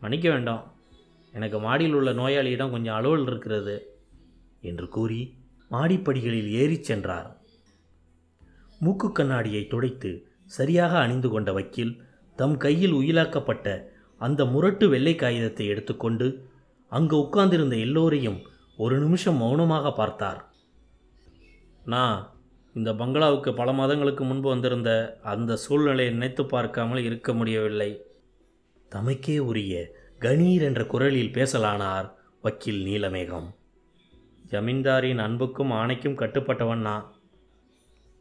மன்னிக்க 0.00 0.30
வேண்டாம் 0.30 0.72
எனக்கு 1.32 1.58
மாடியில் 1.58 1.92
உள்ள 1.92 2.12
நோயாளியிடம் 2.12 2.70
கொஞ்சம் 2.70 2.94
அலுவல் 2.94 3.26
இருக்கிறது 3.26 3.98
என்று 4.60 4.88
கூறி 4.88 5.34
மாடிப்படிகளில் 5.70 6.50
ஏறிச் 6.50 6.84
சென்றார். 6.84 7.40
மூக்கு 8.78 9.12
கண்ணாடியை 9.12 9.66
துடைத்து 9.66 10.24
சரியாக 10.56 10.92
அணிந்து 11.04 11.28
கொண்ட 11.30 11.50
வக்கீல் 11.52 11.94
தம் 12.38 12.56
கையில் 12.64 12.94
உயிலாக்கப்பட்ட 13.00 13.66
அந்த 14.20 14.40
முரட்டு 14.52 14.86
வெள்ளை 14.88 15.14
காகிதத்தை 15.14 15.66
எடுத்துக்கொண்டு 15.72 16.26
அங்கு 16.92 17.14
உட்கார்ந்திருந்த 17.24 17.76
எல்லோரையும் 17.86 18.38
ஒரு 18.76 18.96
நிமிஷம் 18.98 19.40
மௌனமாக 19.42 19.86
பார்த்தார். 20.00 20.40
நான் 21.84 22.18
இந்த 22.76 22.90
பங்களாவுக்கு 23.00 23.50
பல 23.60 23.70
மாதங்களுக்கு 23.78 24.24
முன்பு 24.24 24.48
வந்திருந்த 24.48 24.90
அந்த 25.32 25.56
சூழ்நிலையை 25.64 26.12
நினைத்து 26.16 26.42
பார்க்காமல் 26.46 27.02
இருக்க 27.08 27.32
முடியவில்லை 27.32 27.90
தமக்கே 28.92 29.36
உரிய 29.50 29.74
கணீர் 30.24 30.64
என்ற 30.68 30.82
குரலில் 30.92 31.34
பேசலானார் 31.36 32.06
வக்கீல் 32.44 32.82
நீலமேகம். 32.88 33.48
ஜமீன்தாரின் 34.52 35.22
அன்புக்கும் 35.24 35.72
ஆணைக்கும் 35.80 36.20
கட்டுப்பட்டவன் 36.20 36.84
நான் 36.88 37.04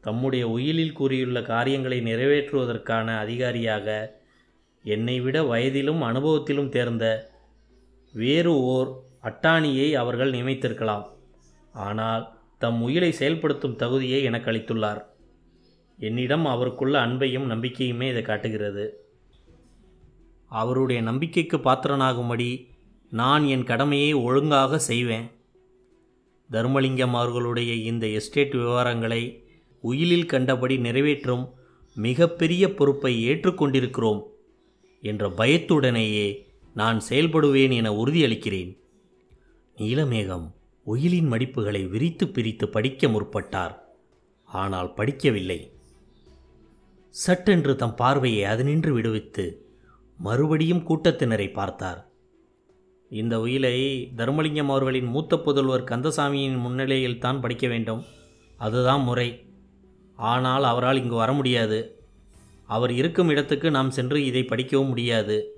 தம்முடைய 0.02 0.50
உயிலில் 0.50 0.94
கூறியுள்ள 0.94 1.42
காரியங்களை 1.42 2.02
நிறைவேற்றுவதற்கான 2.02 3.18
அதிகாரியாக 3.18 4.18
என்னை 4.84 5.22
விட 5.22 5.44
வயதிலும் 5.44 6.02
அனுபவத்திலும் 6.02 6.70
தேர்ந்த 6.70 7.32
வேறு 8.14 8.62
ஓர் 8.62 9.02
அட்டாணியை 9.24 9.94
அவர்கள் 9.94 10.32
நியமித்திருக்கலாம். 10.32 11.06
ஆனால் 11.74 12.38
தம் 12.58 12.82
உயிலை 12.82 13.12
செயல்படுத்தும் 13.12 13.76
தகுதியை 13.76 14.24
எனக்கு 14.24 14.52
அளித்துள்ளார். 14.52 15.02
என்னிடம் 15.98 16.46
அவருக்குள்ள 16.46 17.06
அன்பையும் 17.06 17.52
நம்பிக்கையுமே 17.54 18.10
இதை 18.10 18.22
காட்டுகிறது. 18.22 19.08
அவருடைய 20.46 21.02
நம்பிக்கைக்கு 21.02 21.58
பாத்திரனாகும்படி 21.58 22.68
நான் 23.10 23.46
என் 23.46 23.64
கடமையை 23.64 24.14
ஒழுங்காக 24.14 24.80
செய்வேன். 24.80 25.32
தர்மலிங்கம் 26.52 27.12
அவர்களுடைய 27.12 27.74
இந்த 27.74 28.08
எஸ்டேட் 28.08 28.54
விவகாரங்களை 28.54 29.48
உயிலில் 29.82 30.26
கண்டபடி 30.26 30.78
நிறைவேற்றும் 30.78 31.54
மிகப்பெரிய 31.94 32.74
பொறுப்பை 32.74 33.30
ஏற்றுக்கொண்டிருக்கிறோம் 33.30 34.22
என்ற 35.02 35.30
பயத்துடனேயே 35.30 36.48
நான் 36.74 37.02
செயல்படுவேன் 37.10 37.74
என 37.74 37.92
உறுதியளிக்கிறேன். 37.92 38.78
நீலமேகம் 39.78 40.48
உயிலின் 40.84 41.32
மடிப்புகளை 41.32 41.90
விரித்து 41.90 42.28
பிரித்து 42.28 42.70
படிக்க 42.70 43.08
முற்பட்டார். 43.08 43.74
ஆனால் 44.46 44.94
படிக்கவில்லை. 44.98 45.72
சட்டென்று 47.10 47.76
தம் 47.76 47.96
பார்வையை 47.96 48.44
அது 48.44 48.64
நின்று 48.64 48.94
விடுவித்து 48.94 49.68
மறுபடியும் 50.18 50.86
கூட்டத்தினரை 50.88 51.54
பார்த்தார். 51.54 52.08
இந்த 53.10 53.40
உயிலை 53.40 54.12
தர்மலிங்கம் 54.18 54.72
அவர்களின் 54.72 55.06
மூத்த 55.06 55.36
புதல்வர் 55.36 55.84
கந்தசாமியின் 55.84 56.58
முன்னிலையில் 56.58 57.20
தான் 57.20 57.42
படிக்க 57.42 57.68
வேண்டும். 57.68 58.04
அதுதான் 58.58 59.02
முறை. 59.02 59.48
ஆனால் 60.20 60.64
அவரால் 60.64 61.02
இங்கு 61.02 61.16
வர 61.16 61.34
முடியாது. 61.34 62.04
அவர் 62.66 62.92
இருக்கும் 62.92 63.30
இடத்துக்கு 63.30 63.72
நாம் 63.72 63.92
சென்று 63.92 64.26
இதை 64.26 64.44
படிக்கவும் 64.44 64.88
முடியாது. 64.88 65.56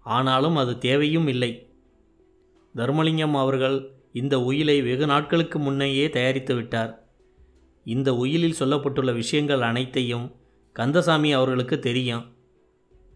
ஆனாலும் 0.00 0.56
அது 0.56 0.78
தேவையும் 0.78 1.28
இல்லை. 1.28 1.68
தர்மலிங்கம் 2.74 3.30
அவர்கள் 3.30 3.90
இந்த 4.12 4.40
உயிலை 4.40 4.82
வெகு 4.82 5.06
நாட்களுக்கு 5.06 5.58
முன்னையே 5.58 6.10
தயாரித்து 6.10 6.54
விட்டார். 6.54 7.08
இந்த 7.84 8.14
உயிலில் 8.14 8.54
சொல்லப்பட்டுள்ள 8.58 9.14
விஷயங்கள் 9.14 9.60
அனைத்தையும் 9.60 10.34
கந்தசாமி 10.72 11.32
அவர்களுக்கு 11.32 11.78
தெரியும். 11.78 12.36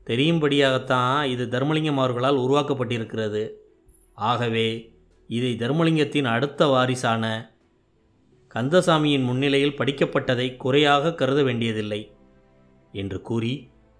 தெரியும்படியாகத்தான் 0.06 1.24
இது 1.24 1.46
தர்மலிங்கம் 1.46 1.94
அவர்களால் 1.94 2.38
உருவாக்கப்பட்டிருக்கிறது. 2.38 3.50
ஆகவே 4.14 4.94
இதை 5.28 5.52
தர்மலிங்கத்தின் 5.54 6.24
அடுத்த 6.24 6.66
வாரிசான 6.66 7.51
கந்தசாமியின் 8.54 9.24
முன்னிலையில் 9.24 9.78
படிக்கப்பட்டதை 9.78 10.56
குறையாக 10.56 11.14
கருத 11.14 11.42
வேண்டியதில்லை 11.42 12.00
என்று 12.92 13.18
கூறி 13.20 13.52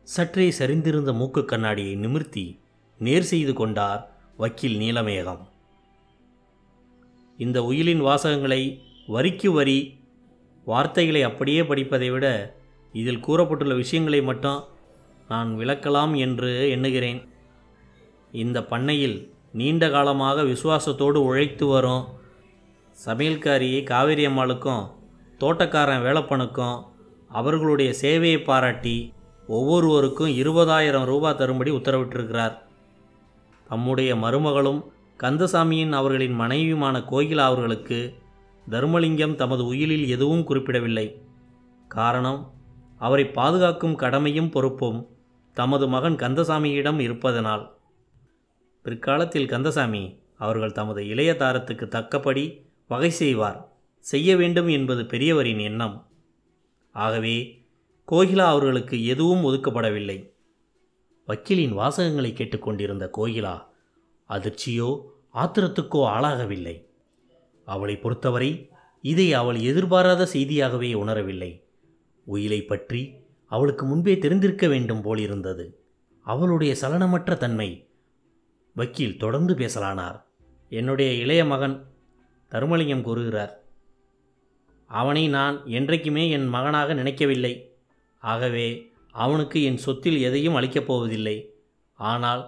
சற்றே 0.08 0.46
சரிந்திருந்த 0.58 1.10
மூக்கு 1.12 1.44
கண்ணாடியை 1.44 1.94
நிமிர்த்தி 1.94 2.44
நேர் 2.98 3.22
செய்து 3.22 3.52
கொண்டார் 3.54 4.02
வக்கீல் 4.36 4.76
நீலமேகம். 4.76 5.42
இந்த 7.38 7.58
உயிலின் 7.64 8.02
வாசகங்களை 8.02 8.62
வரிக்கு 9.06 9.52
வரி 9.52 9.78
வார்த்தைகளை 10.66 11.22
அப்படியே 11.22 11.62
படிப்பதை 11.64 12.10
விட 12.10 12.26
இதில் 12.94 13.24
கூறப்பட்டுள்ள 13.26 13.74
விஷயங்களை 13.74 14.22
மட்டும் 14.22 14.60
நான் 15.28 15.50
விளக்கலாம் 15.58 16.14
என்று 16.16 16.70
எண்ணுகிறேன். 16.70 17.20
இந்த 18.32 18.58
பண்ணையில் 18.64 19.16
நீண்ட 19.52 19.84
காலமாக 19.90 20.42
விசுவாசத்தோடு 20.42 21.18
உழைத்து 21.28 21.66
வரும் 21.66 22.04
சமையல்காரி 23.06 23.82
காவேரி 23.82 24.26
அம்மாளுக்கும் 24.26 24.90
தோட்டக்காரன் 25.40 26.02
வேலப்பனுக்கும் 26.02 26.84
அவர்களுடைய 27.28 27.94
சேவையை 28.00 28.44
பாராட்டி 28.44 29.12
ஒவ்வொருவருக்கும் 29.46 30.28
இருபதாயிரம் 30.28 31.04
ரூபாய் 31.04 31.34
தரும்படி 31.34 31.70
உத்தரவிட்டிருக்கிறார். 31.70 32.58
தம்முடைய 33.68 34.14
மருமகளும் 34.14 34.84
கந்தசாமியின் 35.16 35.92
அவர்களின் 35.92 36.40
மனைவியுமான 36.40 37.04
கோகிலா 37.10 37.36
அவர்களுக்கு 37.36 38.14
தர்மலிங்கம் 38.70 39.34
தமது 39.34 39.66
உயிலில் 39.66 40.08
எதுவும் 40.08 40.44
குறிப்பிடவில்லை. 40.44 41.22
காரணம் 41.88 42.50
அவரை 42.98 43.26
பாதுகாக்கும் 43.26 43.94
கடமையும் 43.94 44.50
பொறுப்பும் 44.50 45.08
தமது 45.52 45.88
மகன் 45.88 46.16
கந்தசாமியிடம் 46.16 46.98
இருப்பதனால். 46.98 47.76
பிற்காலத்தில் 48.82 49.48
கந்தசாமி 49.48 50.18
அவர்கள் 50.38 50.72
தமது 50.72 51.06
இளைய 51.06 51.32
தாரத்துக்கு 51.32 51.88
தக்கபடி 51.88 52.70
வகை 52.92 53.10
செய்வார். 53.10 53.58
செய்ய 53.98 54.36
வேண்டும் 54.36 54.68
என்பது 54.68 55.02
பெரியவரின் 55.02 55.60
எண்ணம். 55.60 56.10
ஆகவே 56.92 57.64
கோகிலா 58.12 58.46
அவர்களுக்கு 58.46 59.06
எதுவும் 59.06 59.44
ஒதுக்கப்படவில்லை. 59.44 60.18
வக்கீலின் 61.26 61.76
வாசகங்களை 61.78 62.32
கேட்டுக்கொண்டிருந்த 62.32 63.10
கோகிலா 63.16 63.54
அதிர்ச்சியோ 64.28 64.88
ஆத்திரத்துக்கோ 65.34 66.00
ஆளாகவில்லை. 66.08 66.76
அவளை 67.64 67.96
பொறுத்தவரை 67.96 68.70
இதை 69.02 69.32
அவள் 69.32 69.56
எதிர்பாராத 69.56 70.28
செய்தியாகவே 70.32 70.90
உணரவில்லை. 70.92 71.62
உயிலை 72.24 72.62
பற்றி 72.62 73.14
அவளுக்கு 73.46 73.84
முன்பே 73.86 74.18
தெரிந்திருக்க 74.18 74.66
வேண்டும் 74.68 75.02
போலிருந்தது. 75.02 75.64
அவளுடைய 76.20 76.72
சலனமற்ற 76.80 77.36
தன்மை. 77.36 77.88
வக்கீல் 78.74 79.18
தொடர்ந்து 79.18 79.54
பேசலானார். 79.54 80.18
என்னுடைய 80.68 81.12
இளைய 81.12 81.44
மகன் 81.44 81.91
தருமலிங்கம் 82.52 83.02
கூறுகிறார் 83.02 83.60
அவனை 84.86 85.28
நான் 85.28 85.66
என்றைக்குமே 85.66 86.30
என் 86.30 86.48
மகனாக 86.48 86.94
நினைக்கவில்லை. 86.94 87.72
ஆகவே 88.18 88.90
அவனுக்கு 89.10 89.62
என் 89.62 89.76
சொத்தில் 89.76 90.20
எதையும் 90.20 90.54
அளிக்கப் 90.54 90.86
போவதில்லை. 90.86 91.54
ஆனால் 91.94 92.42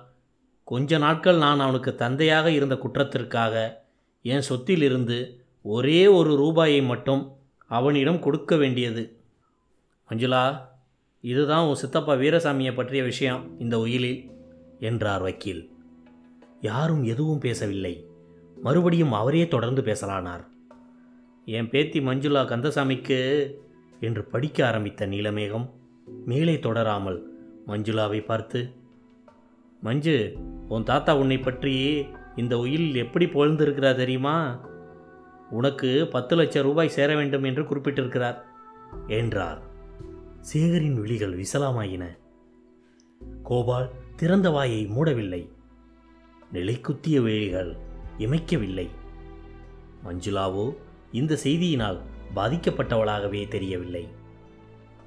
கொஞ்ச 0.65 0.99
நாட்கள் 0.99 1.37
நான் 1.37 1.61
அவனுக்கு 1.61 1.95
தந்தையாக 1.95 2.51
இருந்த 2.51 2.75
குற்றத்திற்காக 2.75 3.83
என் 4.23 4.47
சொத்திலிருந்து 4.49 5.19
ஒரே 5.63 6.07
ஒரு 6.07 6.37
ரூபாயை 6.37 6.83
மட்டும் 6.83 7.37
அவனிடம் 7.67 8.19
கொடுக்க 8.19 8.57
வேண்டியது. 8.57 9.19
மஞ்சுளா 10.09 10.45
இதுதான் 11.21 11.67
உன் 11.67 11.75
சித்தப்பா 11.75 12.15
வீரசாமியை 12.15 12.75
பற்றிய 12.75 13.03
விஷயம் 13.03 13.61
இந்த 13.61 13.79
உயிலில் 13.79 14.31
என்றார் 14.81 15.23
வக்கீல். 15.23 15.71
யாரும் 16.61 17.05
எதுவும் 17.05 17.39
பேசவில்லை. 17.39 17.95
மறுபடியும் 18.63 19.13
அவரே 19.13 19.49
தொடர்ந்து 19.49 19.83
பேசலானார். 19.83 20.47
என் 21.45 21.69
பேத்தி 21.69 22.01
மஞ்சுளா 22.01 22.43
கந்தசாமிக்கு 22.45 23.51
என்று 24.01 24.25
படிக்க 24.25 24.67
ஆரம்பித்த 24.67 25.07
நீலமேகம் 25.07 25.71
மேலே 26.25 26.55
தொடராமல் 26.55 27.23
மஞ்சுளாவை 27.67 28.25
பார்த்து 28.25 28.73
மஞ்சு 29.81 30.37
உன் 30.69 30.83
தாத்தா 30.83 31.17
உன்னை 31.17 31.39
பற்றி 31.39 32.07
இந்த 32.37 32.59
உயில் 32.59 32.95
எப்படி 32.95 33.25
புகழ்ந்திருக்கிறார் 33.25 33.97
தெரியுமா? 33.97 34.61
உனக்கு 35.51 36.09
பத்து 36.11 36.37
லட்சம் 36.37 36.63
ரூபாய் 36.63 36.89
சேர 36.89 37.15
வேண்டும் 37.15 37.43
என்று 37.43 37.63
குறிப்பிட்டிருக்கிறார் 37.63 38.37
என்றார். 39.07 39.63
சேகரின் 40.41 41.01
விழிகள் 41.01 41.39
விசலமாயின. 41.39 42.05
கோபால் 43.43 43.91
திறந்த 44.17 44.51
வாயை 44.51 44.87
மூடவில்லை. 44.87 45.49
நிலைக்குத்திய 46.53 47.21
விழிகள் 47.21 47.77
இமைக்கவில்லை. 48.19 48.91
மஞ்சுளாவோ 50.05 50.75
இந்த 51.13 51.39
செய்தியினால் 51.45 51.99
பாதிக்கப்பட்டவளாகவே 52.35 53.49
தெரியவில்லை. 53.49 54.09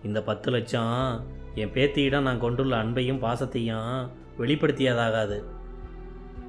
இந்த 0.03 0.21
பத்து 0.21 0.51
லட்சம் 0.51 1.25
என் 1.55 1.73
பேத்தியிடம் 1.73 2.21
நான் 2.21 2.39
கொண்டுள்ள 2.39 2.83
அன்பையும் 2.83 3.21
பாசத்தையும் 3.21 4.09
வெளிப்படுத்தியதாகாது. 4.39 5.43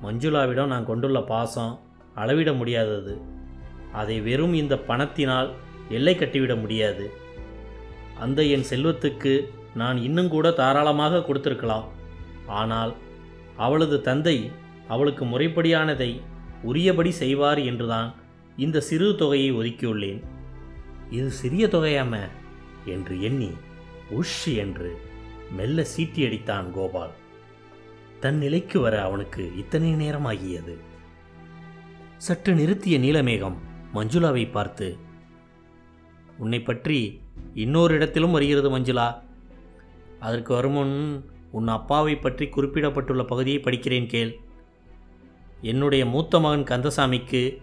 மஞ்சுளாவிடம் 0.03 0.67
நான் 0.67 0.85
கொண்டுள்ள 0.85 1.21
பாசம் 1.23 1.79
அளவிட 2.15 2.53
முடியாதது. 2.53 3.21
அதை 3.93 4.21
வெறும் 4.21 4.53
இந்த 4.53 4.77
பணத்தினால் 4.77 5.53
எல்லை 5.89 6.15
கட்டிவிட 6.15 6.57
முடியாது. 6.57 7.11
அந்த 8.21 8.43
என் 8.43 8.65
செல்வத்துக்கு 8.71 9.49
நான் 9.75 9.97
இன்னும் 9.97 10.29
கூட 10.29 10.51
தாராளமாக 10.51 11.21
கொடுத்திருக்கலாம். 11.21 11.85
ஆனால் 12.47 12.95
அவளது 13.57 14.01
தந்தை 14.01 14.51
அவளுக்கு 14.89 15.25
முறைப்படியானதை 15.25 16.21
உரியபடி 16.63 17.11
செய்வார் 17.11 17.59
என்றுதான் 17.59 18.15
இந்த 18.57 18.81
சிறு 18.81 19.15
தொகையை 19.15 19.53
ஒதுக்கியுள்ளேன். 19.53 20.23
இது 21.11 21.31
சிறிய 21.31 21.67
தொகையாம? 21.67 22.21
என்று 22.87 23.23
எண்ணி 23.23 23.51
உஷ் 24.11 24.57
என்று 24.57 25.01
மெல்ல 25.57 25.87
சீட்டியடித்தான் 25.97 26.71
கோபால். 26.71 27.11
தன் 28.21 28.39
நிலைக்கு 28.39 28.81
வர 28.81 29.03
அவனுக்கு 29.03 29.57
இத்தனை 29.57 29.95
நேரமாகியது 29.95 30.77
சற்று 32.17 32.55
நிறுத்திய 32.55 32.99
நீலமேகம் 32.99 33.57
மஞ்சுளாவை 33.95 34.51
பார்த்து 34.51 34.97
உன்னை 36.39 36.61
பற்றி 36.61 37.21
இன்னொரு 37.55 37.95
இடத்திலும் 37.95 38.31
வருகிறது 38.31 38.79
மஞ்சுளா? 38.79 39.23
அதற்கு 40.21 40.55
வருமுன் 40.55 41.25
உன் 41.51 41.69
அப்பாவை 41.69 42.17
பற்றி 42.17 42.47
குறிப்பிடப்பட்டுள்ள 42.47 43.23
பகுதியை 43.23 43.61
படிக்கிறேன் 43.61 44.07
கேள். 44.07 44.41
என்னுடைய 45.61 46.07
மூத்த 46.07 46.41
மகன் 46.41 46.65
கந்தசாமிக்கு 46.65 47.63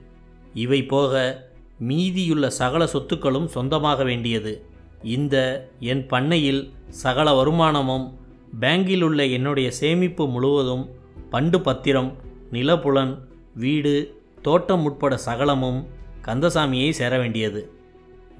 இவை 0.53 0.83
போக 0.83 1.43
மீதியுள்ள 1.79 2.49
சகல 2.49 2.85
சொத்துக்களும் 2.85 3.45
சொந்தமாக 3.45 4.03
வேண்டியது. 4.03 4.65
இந்த 5.03 5.67
என் 5.79 6.05
பண்ணையில் 6.05 6.73
சகல 6.89 7.33
வருமானமும் 7.33 8.17
பேங்கில் 8.61 9.01
உள்ள 9.01 9.25
என்னுடைய 9.25 9.71
சேமிப்பு 9.71 10.27
முழுவதும் 10.27 10.89
பண்டு 11.29 11.61
பத்திரம் 11.61 12.17
நிலப்புலன் 12.51 13.27
வீடு 13.55 14.21
தோட்டம் 14.41 14.83
உட்பட 14.83 15.17
சகலமும் 15.17 15.87
கந்தசாமியை 16.21 16.89
சேர 16.89 17.17
வேண்டியது. 17.17 17.71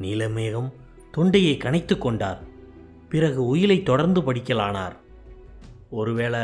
நீலமேகம் 0.02 0.72
தொண்டையை 1.12 1.58
கணைத்து 1.58 1.98
கொண்டார். 1.98 2.42
பிறகு 3.10 3.46
உயிலை 3.46 3.84
தொடர்ந்து 3.84 4.22
படிக்கலானார். 4.22 4.96
ஒருவேளை 5.90 6.40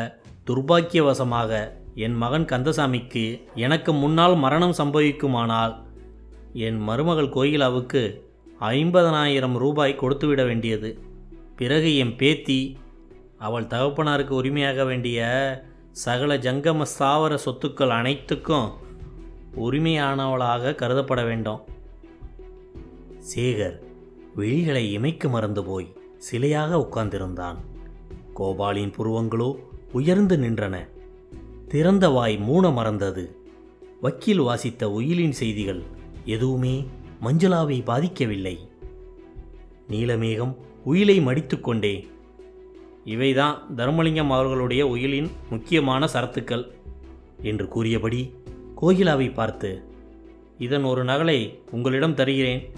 துர்பாக்கியவசமாக 0.47 1.79
என் 1.95 2.13
மகன் 2.13 2.45
கந்தசாமிக்கு 2.45 3.41
எனக்கு 3.55 3.93
முன்னால் 3.93 4.35
மரணம் 4.35 4.73
சம்பவிக்குமானால் 4.77 5.75
என் 6.53 6.79
மருமகள் 6.79 7.27
கோயிலாவுக்கு 7.27 8.21
ஐம்பதனாயிரம் 8.59 9.57
ரூபாய் 9.57 9.95
கொடுத்துவிட 9.95 10.43
வேண்டியது. 10.43 10.99
பிறகு 11.55 11.97
என் 11.97 12.15
பேத்தி 12.15 12.77
அவள் 13.37 13.65
தகப்பனாருக்கு 13.65 14.29
உரிமையாக 14.29 14.85
வேண்டிய 14.85 15.19
சகல 15.91 16.37
ஜங்கம 16.37 16.81
ஸ்தாவர 16.81 17.37
சொத்துக்கள் 17.45 17.89
அனைத்துக்கும் 17.89 18.71
உரிமையானவளாக 19.55 20.75
கருதப்பட 20.75 21.23
வேண்டும். 21.23 21.59
சேகர் 23.35 23.79
விழிகளை 24.37 24.97
இமைக்க 24.97 25.29
மறந்து 25.29 25.63
போய் 25.63 25.93
சிலையாக 26.31 26.73
உட்கார்ந்திருந்தான். 26.73 27.55
கோபாலின் 28.35 28.93
புருவங்களோ 28.97 29.55
உயர்ந்து 29.91 30.37
நின்றன. 30.37 30.87
திறந்த 31.71 32.09
வாய் 32.09 32.37
மூட 32.37 32.69
மறந்தது. 32.69 33.35
வக்கீல் 34.01 34.39
வாசித்த 34.39 34.91
உயிலின் 34.91 35.31
செய்திகள் 35.31 35.81
எதுவுமே 36.25 36.85
மஞ்சுளாவை 37.23 37.77
பாதிக்கவில்லை. 37.83 38.59
நீலமேகம் 39.89 40.55
உயிலை 40.83 41.19
மடித்துக்கொண்டே 41.19 42.07
இவைதான் 43.05 43.55
தர்மலிங்கம் 43.75 44.27
அவர்களுடைய 44.27 44.87
உயிலின் 44.87 45.29
முக்கியமான 45.49 46.05
சரத்துக்கள் 46.05 46.65
என்று 47.41 47.67
கூறியபடி 47.67 48.33
கோகிலாவை 48.81 49.33
பார்த்து 49.33 49.83
இதன் 50.57 50.83
ஒரு 50.83 51.03
நகலை 51.03 51.57
உங்களிடம் 51.71 52.13
தருகிறேன். 52.13 52.69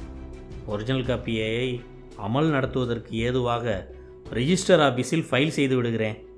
ஒரிஜினல் 0.65 1.05
காப்பியை 1.05 1.79
அமல் 2.27 2.49
நடத்துவதற்கு 2.49 3.17
ஏதுவாக 3.17 3.95
ரிஜிஸ்டர் 4.33 4.83
ஆபீஸில் 4.89 5.27
ஃபைல் 5.29 5.55
செய்து 5.57 5.75
விடுகிறேன். 5.75 6.31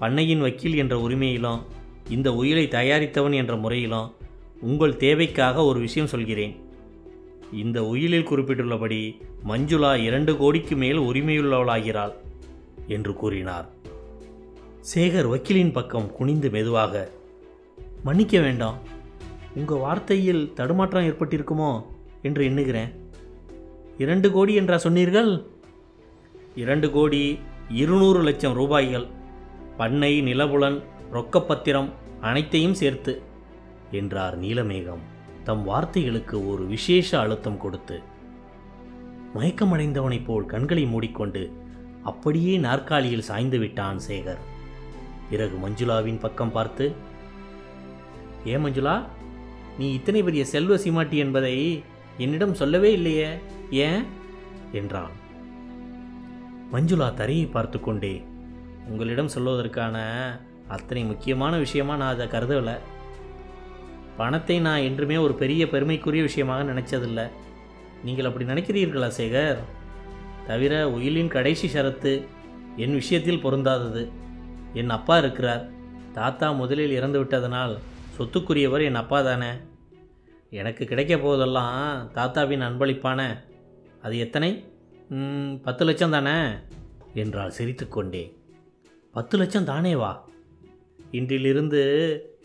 பண்ணையின் 0.00 0.38
வக்கீல் 0.38 0.76
என்ற 0.76 0.96
உரிமையிலும் 1.08 1.62
இந்த 2.08 2.34
உயிலை 2.34 2.68
தயாரித்தவன் 2.68 3.34
என்ற 3.34 3.56
முறையிலும் 3.56 4.14
உங்கள் 4.60 4.96
தேவைக்காக 4.96 5.64
ஒரு 5.64 5.80
விஷயம் 5.80 6.08
சொல்கிறேன். 6.08 6.56
இந்த 7.52 7.84
உயிலில் 7.84 8.28
குறிப்பிட்டுள்ளபடி 8.28 9.20
மஞ்சுளா 9.48 9.96
இரண்டு 9.96 10.36
கோடிக்கு 10.36 10.76
மேல் 10.76 10.98
உரிமையுள்ளவளாகிறாள் 10.98 12.12
என்று 12.88 13.14
கூறினார். 13.14 13.68
சேகர் 14.94 15.28
வக்கீலின் 15.28 15.72
பக்கம் 15.72 16.12
குனிந்து 16.12 16.50
மெதுவாக 16.50 17.10
மன்னிக்க 18.04 18.40
வேண்டாம் 18.40 18.78
உங்கள் 19.54 19.78
வார்த்தையில் 19.78 20.52
தடுமாற்றம் 20.52 21.04
ஏற்பட்டிருக்குமோ? 21.04 21.82
என்று 22.22 22.44
எண்ணுகிறேன். 22.44 22.92
இரண்டு 23.98 24.32
கோடி 24.32 24.54
என்றா 24.54 24.76
சொன்னீர்கள்? 24.76 25.42
இரண்டு 26.54 26.90
கோடி 26.90 27.38
இருநூறு 27.70 28.22
லட்சம் 28.22 28.52
ரூபாய்கள் 28.52 29.06
பண்ணை 29.78 30.12
நிலபுலன் 30.22 30.78
ரொக்கப்பத்திரம் 31.12 31.88
அனைத்தையும் 32.20 32.74
சேர்த்து 32.74 33.22
என்றார் 33.90 34.40
நீலமேகம். 34.40 35.02
தம் 35.44 35.68
வார்த்தைகளுக்கு 35.68 36.36
ஒரு 36.48 36.64
விசேஷ 36.66 37.18
அழுத்தம் 37.20 37.58
கொடுத்து 37.58 37.96
மயக்கமடைந்தவனைப் 39.34 40.24
போல் 40.24 40.46
கண்களை 40.46 40.84
மூடிக்கொண்டு 40.86 41.42
அப்படியே 42.02 42.56
நாற்காலியில் 42.56 43.28
சாய்ந்து 43.28 43.58
விட்டான் 43.58 43.98
சேகர். 44.08 44.42
பிறகு 45.30 45.56
மஞ்சுளாவின் 45.68 46.20
பக்கம் 46.20 46.52
பார்த்து 46.52 46.86
ஏ 48.46 48.56
மஞ்சுளா 48.56 48.96
நீ 49.78 49.92
இத்தனை 49.92 50.22
பெரிய 50.22 50.44
செல்வ 50.44 50.76
சீமாட்டி 50.76 51.16
என்பதை 51.16 51.82
என்னிடம் 52.18 52.54
சொல்லவே 52.54 52.92
இல்லையே 52.92 53.28
ஏன்? 53.70 54.04
என்றான். 54.72 55.14
மஞ்சுளா 56.72 57.14
தரையை 57.14 57.46
பார்த்து 57.46 57.80
கொண்டே 57.80 58.14
உங்களிடம் 58.88 59.34
சொல்வதற்கான 59.34 59.96
அத்தனை 60.68 61.04
முக்கியமான 61.04 61.56
விஷயமா 61.56 61.96
நான் 61.96 62.14
அதை 62.14 62.26
கருதவில்லை. 62.26 62.78
பணத்தை 64.16 64.60
நான் 64.60 64.80
என்றுமே 64.80 65.16
ஒரு 65.16 65.34
பெரிய 65.34 65.68
பெருமைக்குரிய 65.68 66.22
விஷயமாக 66.22 66.72
நினச்சதில்லை. 66.72 67.30
நீங்கள் 68.04 68.24
அப்படி 68.24 68.44
நினைக்கிறீர்களா 68.44 69.10
சேகர்? 69.16 69.58
தவிர 70.46 70.90
உயிலின் 70.90 71.28
கடைசி 71.28 71.80
ஷரத்து 71.80 72.26
என் 72.76 72.92
விஷயத்தில் 72.92 73.44
பொருந்தாதது. 73.44 74.10
என் 74.72 74.90
அப்பா 74.90 75.18
இருக்கிறார். 75.18 75.68
தாத்தா 76.12 76.50
முதலில் 76.50 76.90
இறந்து 76.90 77.18
விட்டதனால் 77.18 77.78
சொத்துக்குரியவர் 78.18 78.82
என் 78.82 78.94
அப்பா 78.94 79.20
தானே. 79.20 79.50
எனக்கு 80.50 80.86
கிடைக்க 80.86 81.18
போதெல்லாம் 81.18 82.10
தாத்தாவின் 82.12 82.60
அன்பளிப்பான. 82.60 83.44
அது 84.02 84.18
எத்தனை? 84.18 84.72
பத்து 85.62 85.84
லட்சம் 85.84 86.10
தானே? 86.10 86.50
என்றாள் 87.14 87.50
சிரித்துக்கொண்டே. 87.50 88.37
பத்து 89.12 89.38
லட்சம் 89.38 89.64
தானே 89.64 89.96
வா. 89.96 90.28
இன்றிலிருந்து 91.10 91.82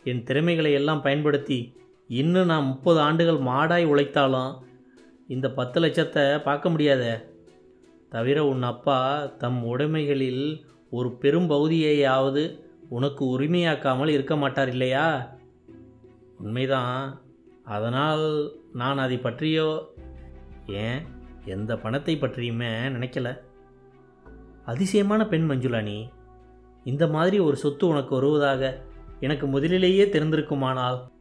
என் 0.03 0.23
திறமைகளை 0.23 0.73
எல்லாம் 0.73 1.01
பயன்படுத்தி 1.01 1.75
இன்னும் 2.07 2.45
நான் 2.45 2.65
முப்பது 2.65 2.99
ஆண்டுகள் 2.99 3.39
மாடாய் 3.39 3.85
உழைத்தாலும் 3.85 4.63
இந்த 5.27 5.51
பத்து 5.51 5.81
லட்சத்தை 5.81 6.41
பார்க்க 6.41 6.69
முடியாதே. 6.69 7.13
தவிர 8.09 8.45
உன் 8.45 8.63
அப்பா 8.63 9.25
தம் 9.25 9.77
உடைமைகளில் 9.77 10.63
ஒரு 10.89 11.11
பெரும் 11.11 11.49
பகுதியையாவது 11.49 12.59
உனக்கு 12.89 13.39
உரிமையாக்காமல் 13.39 14.07
இருக்க 14.07 14.35
மாட்டார் 14.35 14.69
இல்லையா? 14.69 15.35
உண்மைதான். 16.37 17.21
அதனால் 17.63 18.51
நான் 18.73 18.97
அதை 18.97 19.17
பற்றியோ 19.17 19.93
ஏன் 20.67 21.01
எந்த 21.45 21.77
பணத்தை 21.77 22.17
பற்றியுமே 22.17 22.65
நினைக்கல. 22.65 23.37
அதிசயமான 24.65 25.27
பெண் 25.27 25.51
மஞ்சுளா 25.51 25.83
நீ 25.83 26.09
இந்த 26.83 27.07
மாதிரி 27.07 27.39
ஒரு 27.39 27.55
சொத்து 27.55 27.87
உனக்கு 27.87 28.15
வருவதாக 28.15 28.81
எனக்கு 29.19 29.47
முதலிலேயே 29.47 30.05
தெரிந்திருக்குமானால்? 30.05 31.11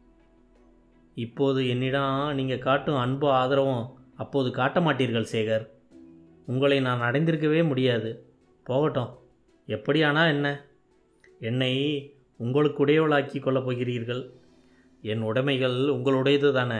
இப்போது 1.15 1.69
என்னிடம் 1.69 2.35
நீங்கள் 2.35 2.59
காட்டும் 2.59 2.95
அன்பு 2.95 3.29
ஆதரவும் 3.29 3.93
அப்போது 4.15 4.51
காட்ட 4.51 4.79
மாட்டீர்கள் 4.79 5.25
சேகர். 5.31 5.67
உங்களை 6.45 6.79
நான் 6.79 7.13
அடைந்திருக்கவே 7.13 7.67
முடியாது. 7.67 8.25
போகட்டும். 8.63 9.17
எப்படியானா 9.67 10.27
என்ன? 10.27 10.65
என்னை 11.39 11.73
உங்களுக்குடையவளாக்கி 12.39 13.39
கொள்ளப் 13.39 13.65
போகிறீர்கள். 13.65 14.31
என் 15.01 15.23
உடைமைகள் 15.23 15.75
உங்களுடையது 15.75 16.51
தானே 16.51 16.79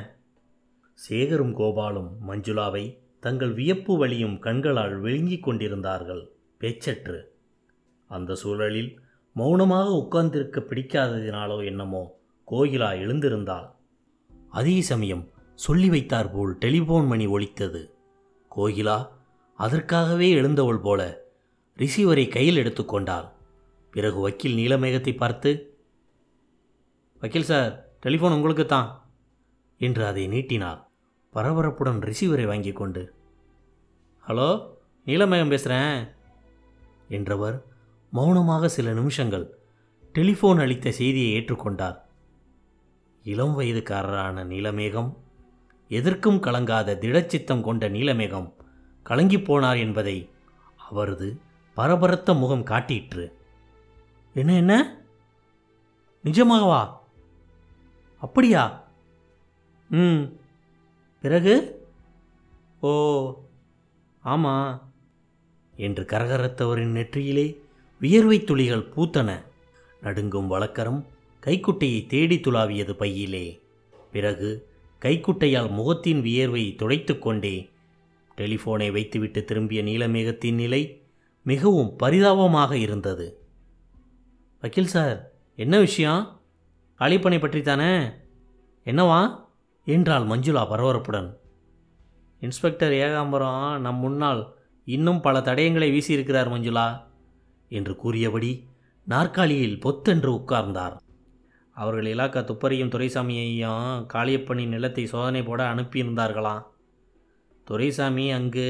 சேகரும் 1.09 1.53
கோபாலும் 1.53 2.09
மஞ்சுளாவை 2.27 2.97
தங்கள் 3.19 3.53
வியப்பு 3.53 3.97
வழியும் 3.97 4.39
கண்களால் 4.39 4.99
விழுங்கிக் 4.99 5.43
கொண்டிருந்தார்கள். 5.43 6.29
பேச்சற்று. 6.59 7.31
அந்த 8.15 8.37
சூழலில் 8.41 8.91
மௌனமாக 9.35 9.87
உட்கார்ந்திருக்க 10.01 10.59
பிடிக்காததினாலோ 10.69 11.57
என்னமோ 11.65 12.03
கோகிலா 12.47 12.89
எழுந்திருந்தாள். 13.03 13.67
அதே 14.49 14.75
சமயம் 14.81 15.23
சொல்லி 15.59 15.87
வைத்தார் 15.89 16.31
போல் 16.31 16.53
டெலிஃபோன் 16.57 17.07
மணி 17.07 17.25
ஒலித்தது. 17.27 17.81
கோகிலா 18.51 18.97
அதற்காகவே 19.59 20.27
எழுந்தவள் 20.31 20.81
போல 20.81 21.01
ரிசீவரை 21.79 22.25
கையில் 22.27 22.59
எடுத்துக்கொண்டாள் 22.61 23.27
பிறகு 23.93 24.19
வக்கீல் 24.19 24.57
நீலமேகத்தை 24.59 25.13
பார்த்து 25.15 25.51
வக்கீல் 27.21 27.49
சார் 27.49 27.71
டெலிஃபோன் 28.05 28.35
உங்களுக்கு 28.37 28.65
தான் 28.65 28.89
என்று 29.81 30.03
அதை 30.05 30.23
நீட்டினார் 30.27 30.79
பரபரப்புடன் 31.33 31.99
ரிசீவரை 32.01 32.45
வாங்கி 32.45 32.73
கொண்டு 32.73 33.03
ஹலோ 34.23 34.49
நீலமேகம் 35.07 35.53
பேசுகிறேன் 35.53 35.95
என்றவர் 37.09 37.57
மௌனமாக 38.13 38.67
சில 38.67 38.93
நிமிஷங்கள் 38.93 39.57
டெலிஃபோன் 40.13 40.59
அளித்த 40.59 40.91
செய்தியை 40.91 41.41
ஏற்றுக்கொண்டார். 41.41 41.97
இளம் 43.23 43.59
வயதுக்காரரான 43.59 44.43
நீலமேகம் 44.43 45.15
எதற்கும் 45.87 46.39
கலங்காத 46.39 46.95
திடச்சித்தம் 46.95 47.61
கொண்ட 47.61 47.89
நீலமேகம் 47.89 48.53
கலங்கிப் 49.05 49.51
போனார் 49.51 49.79
என்பதை 49.79 50.29
அவரது 50.77 51.39
பரபரத்த 51.73 52.33
முகம் 52.33 52.63
காட்டிற்று. 52.63 53.31
என்ன 54.33 54.53
என்ன? 54.53 55.01
நிஜமாகவா 56.23 56.97
அப்படியா? 58.17 58.87
ம். 59.89 60.21
பிறகு? 61.21 61.85
ஓ 62.79 63.43
ஆமாம் 64.19 64.91
என்று 65.75 66.03
கரகரத்தவரின் 66.03 66.91
நெற்றியிலே 66.91 67.61
வியர்வை 68.03 68.43
துளிகள் 68.43 68.89
பூத்தன. 68.95 69.43
நடுங்கும் 70.01 70.47
வழக்கரம் 70.47 71.05
கைக்குட்டையை 71.39 72.05
தேடி 72.05 72.35
துளாவியது 72.35 72.93
பையிலே. 72.93 73.61
பிறகு 74.11 74.69
கைக்குட்டையால் 75.05 75.69
முகத்தின் 75.69 76.21
வியர்வை 76.21 76.75
துடைத்து 76.75 77.19
கொண்டே 77.19 77.69
டெலிஃபோனை 78.37 78.91
வைத்துவிட்டு 78.91 79.43
திரும்பிய 79.43 79.83
நீலமேகத்தின் 79.83 80.53
நிலை 80.53 81.01
மிகவும் 81.43 81.95
பரிதாபமாக 81.95 82.77
இருந்தது. 82.77 83.41
வக்கீல் 84.61 84.87
சார் 84.87 85.31
என்ன 85.55 85.79
விஷயம்? 85.79 86.41
காளிப்பனை 86.99 87.39
பற்றித்தானே? 87.39 88.13
என்னவா? 88.85 89.45
என்றாள் 89.85 90.23
மஞ்சுளா 90.23 90.67
பரபரப்புடன். 90.67 91.35
இன்ஸ்பெக்டர் 92.39 92.91
ஏகாம்பரம் 92.91 93.77
நம் 93.77 93.99
முன்னால் 93.99 94.55
இன்னும் 94.85 95.21
பல 95.21 95.39
தடயங்களை 95.39 95.91
வீசியிருக்கிறார் 95.91 96.49
மஞ்சுளா. 96.49 97.11
என்று 97.73 97.95
கூறியபடி 97.95 98.51
நாற்காலியில் 99.07 99.79
பொத்தென்று 99.79 100.29
உட்கார்ந்தார். 100.31 100.95
அவர்கள் 101.77 102.05
இலாக்கா 102.05 102.41
துப்பறியும் 102.43 102.93
துரைசாமியையும் 102.93 104.05
காளியப்பனின் 104.13 104.73
நிலத்தை 104.75 105.05
சோதனை 105.05 105.41
போட 105.43 105.61
அனுப்பியிருந்தார்களாம் 105.73 106.63
துரைசாமி 107.67 108.25
அங்கு 108.31 108.67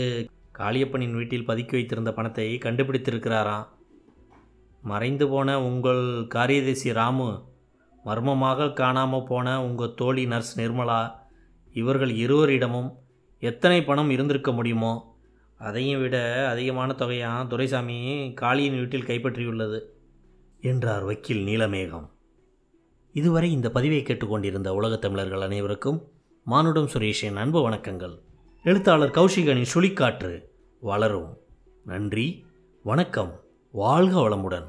காளியப்பனின் 0.59 1.15
வீட்டில் 1.15 1.47
பதுக்கி 1.47 1.71
வைத்திருந்த 1.71 2.11
பணத்தை 2.11 2.47
கண்டுபிடித்திருக்கிறாராம் 2.65 3.69
மறைந்து 4.83 5.25
போன 5.27 5.49
உங்கள் 5.61 6.03
காரியதர்சி 6.35 6.89
ராமு 6.93 7.29
மர்மமாக 8.05 8.73
காணாமல் 8.73 9.27
போன 9.27 9.47
உங்கள் 9.65 9.93
தோழி 9.93 10.23
நர்ஸ் 10.25 10.53
நிர்மலா 10.59 11.01
இவர்கள் 11.75 12.13
இருவரிடமும் 12.15 12.89
எத்தனை 13.43 13.79
பணம் 13.83 14.09
இருந்திருக்க 14.09 14.51
முடியுமோ? 14.51 14.93
அதையும் 15.63 16.01
விட 16.01 16.47
அதிகமான 16.49 16.95
தொகையாம் 16.97 17.47
துரைசாமி 17.47 18.33
காளியின் 18.41 18.77
வீட்டில் 18.77 19.03
கைப்பற்றியுள்ளது? 19.03 19.81
என்றார் 20.61 21.03
வக்கீல் 21.03 21.45
நீலமேகம். 21.45 22.09
இதுவரை 23.13 23.51
இந்த 23.51 23.71
பதிவை 23.71 24.03
கேட்டுக்கொண்டிருந்த 24.03 24.73
உலகத் 24.73 25.01
தமிழர்கள் 25.01 25.41
அனைவருக்கும் 25.41 26.11
மானுடம் 26.43 26.87
சுரேஷின் 26.93 27.35
அன்பு 27.35 27.69
வணக்கங்கள். 27.69 28.19
எழுத்தாளர் 28.63 29.11
கௌஷிகனின் 29.11 29.65
சுழிக்காற்று 29.73 30.43
வளரும். 30.79 31.37
நன்றி 31.85 32.45
வணக்கம் 32.83 33.39
வாழ்க 33.71 34.29
வளமுடன். 34.29 34.65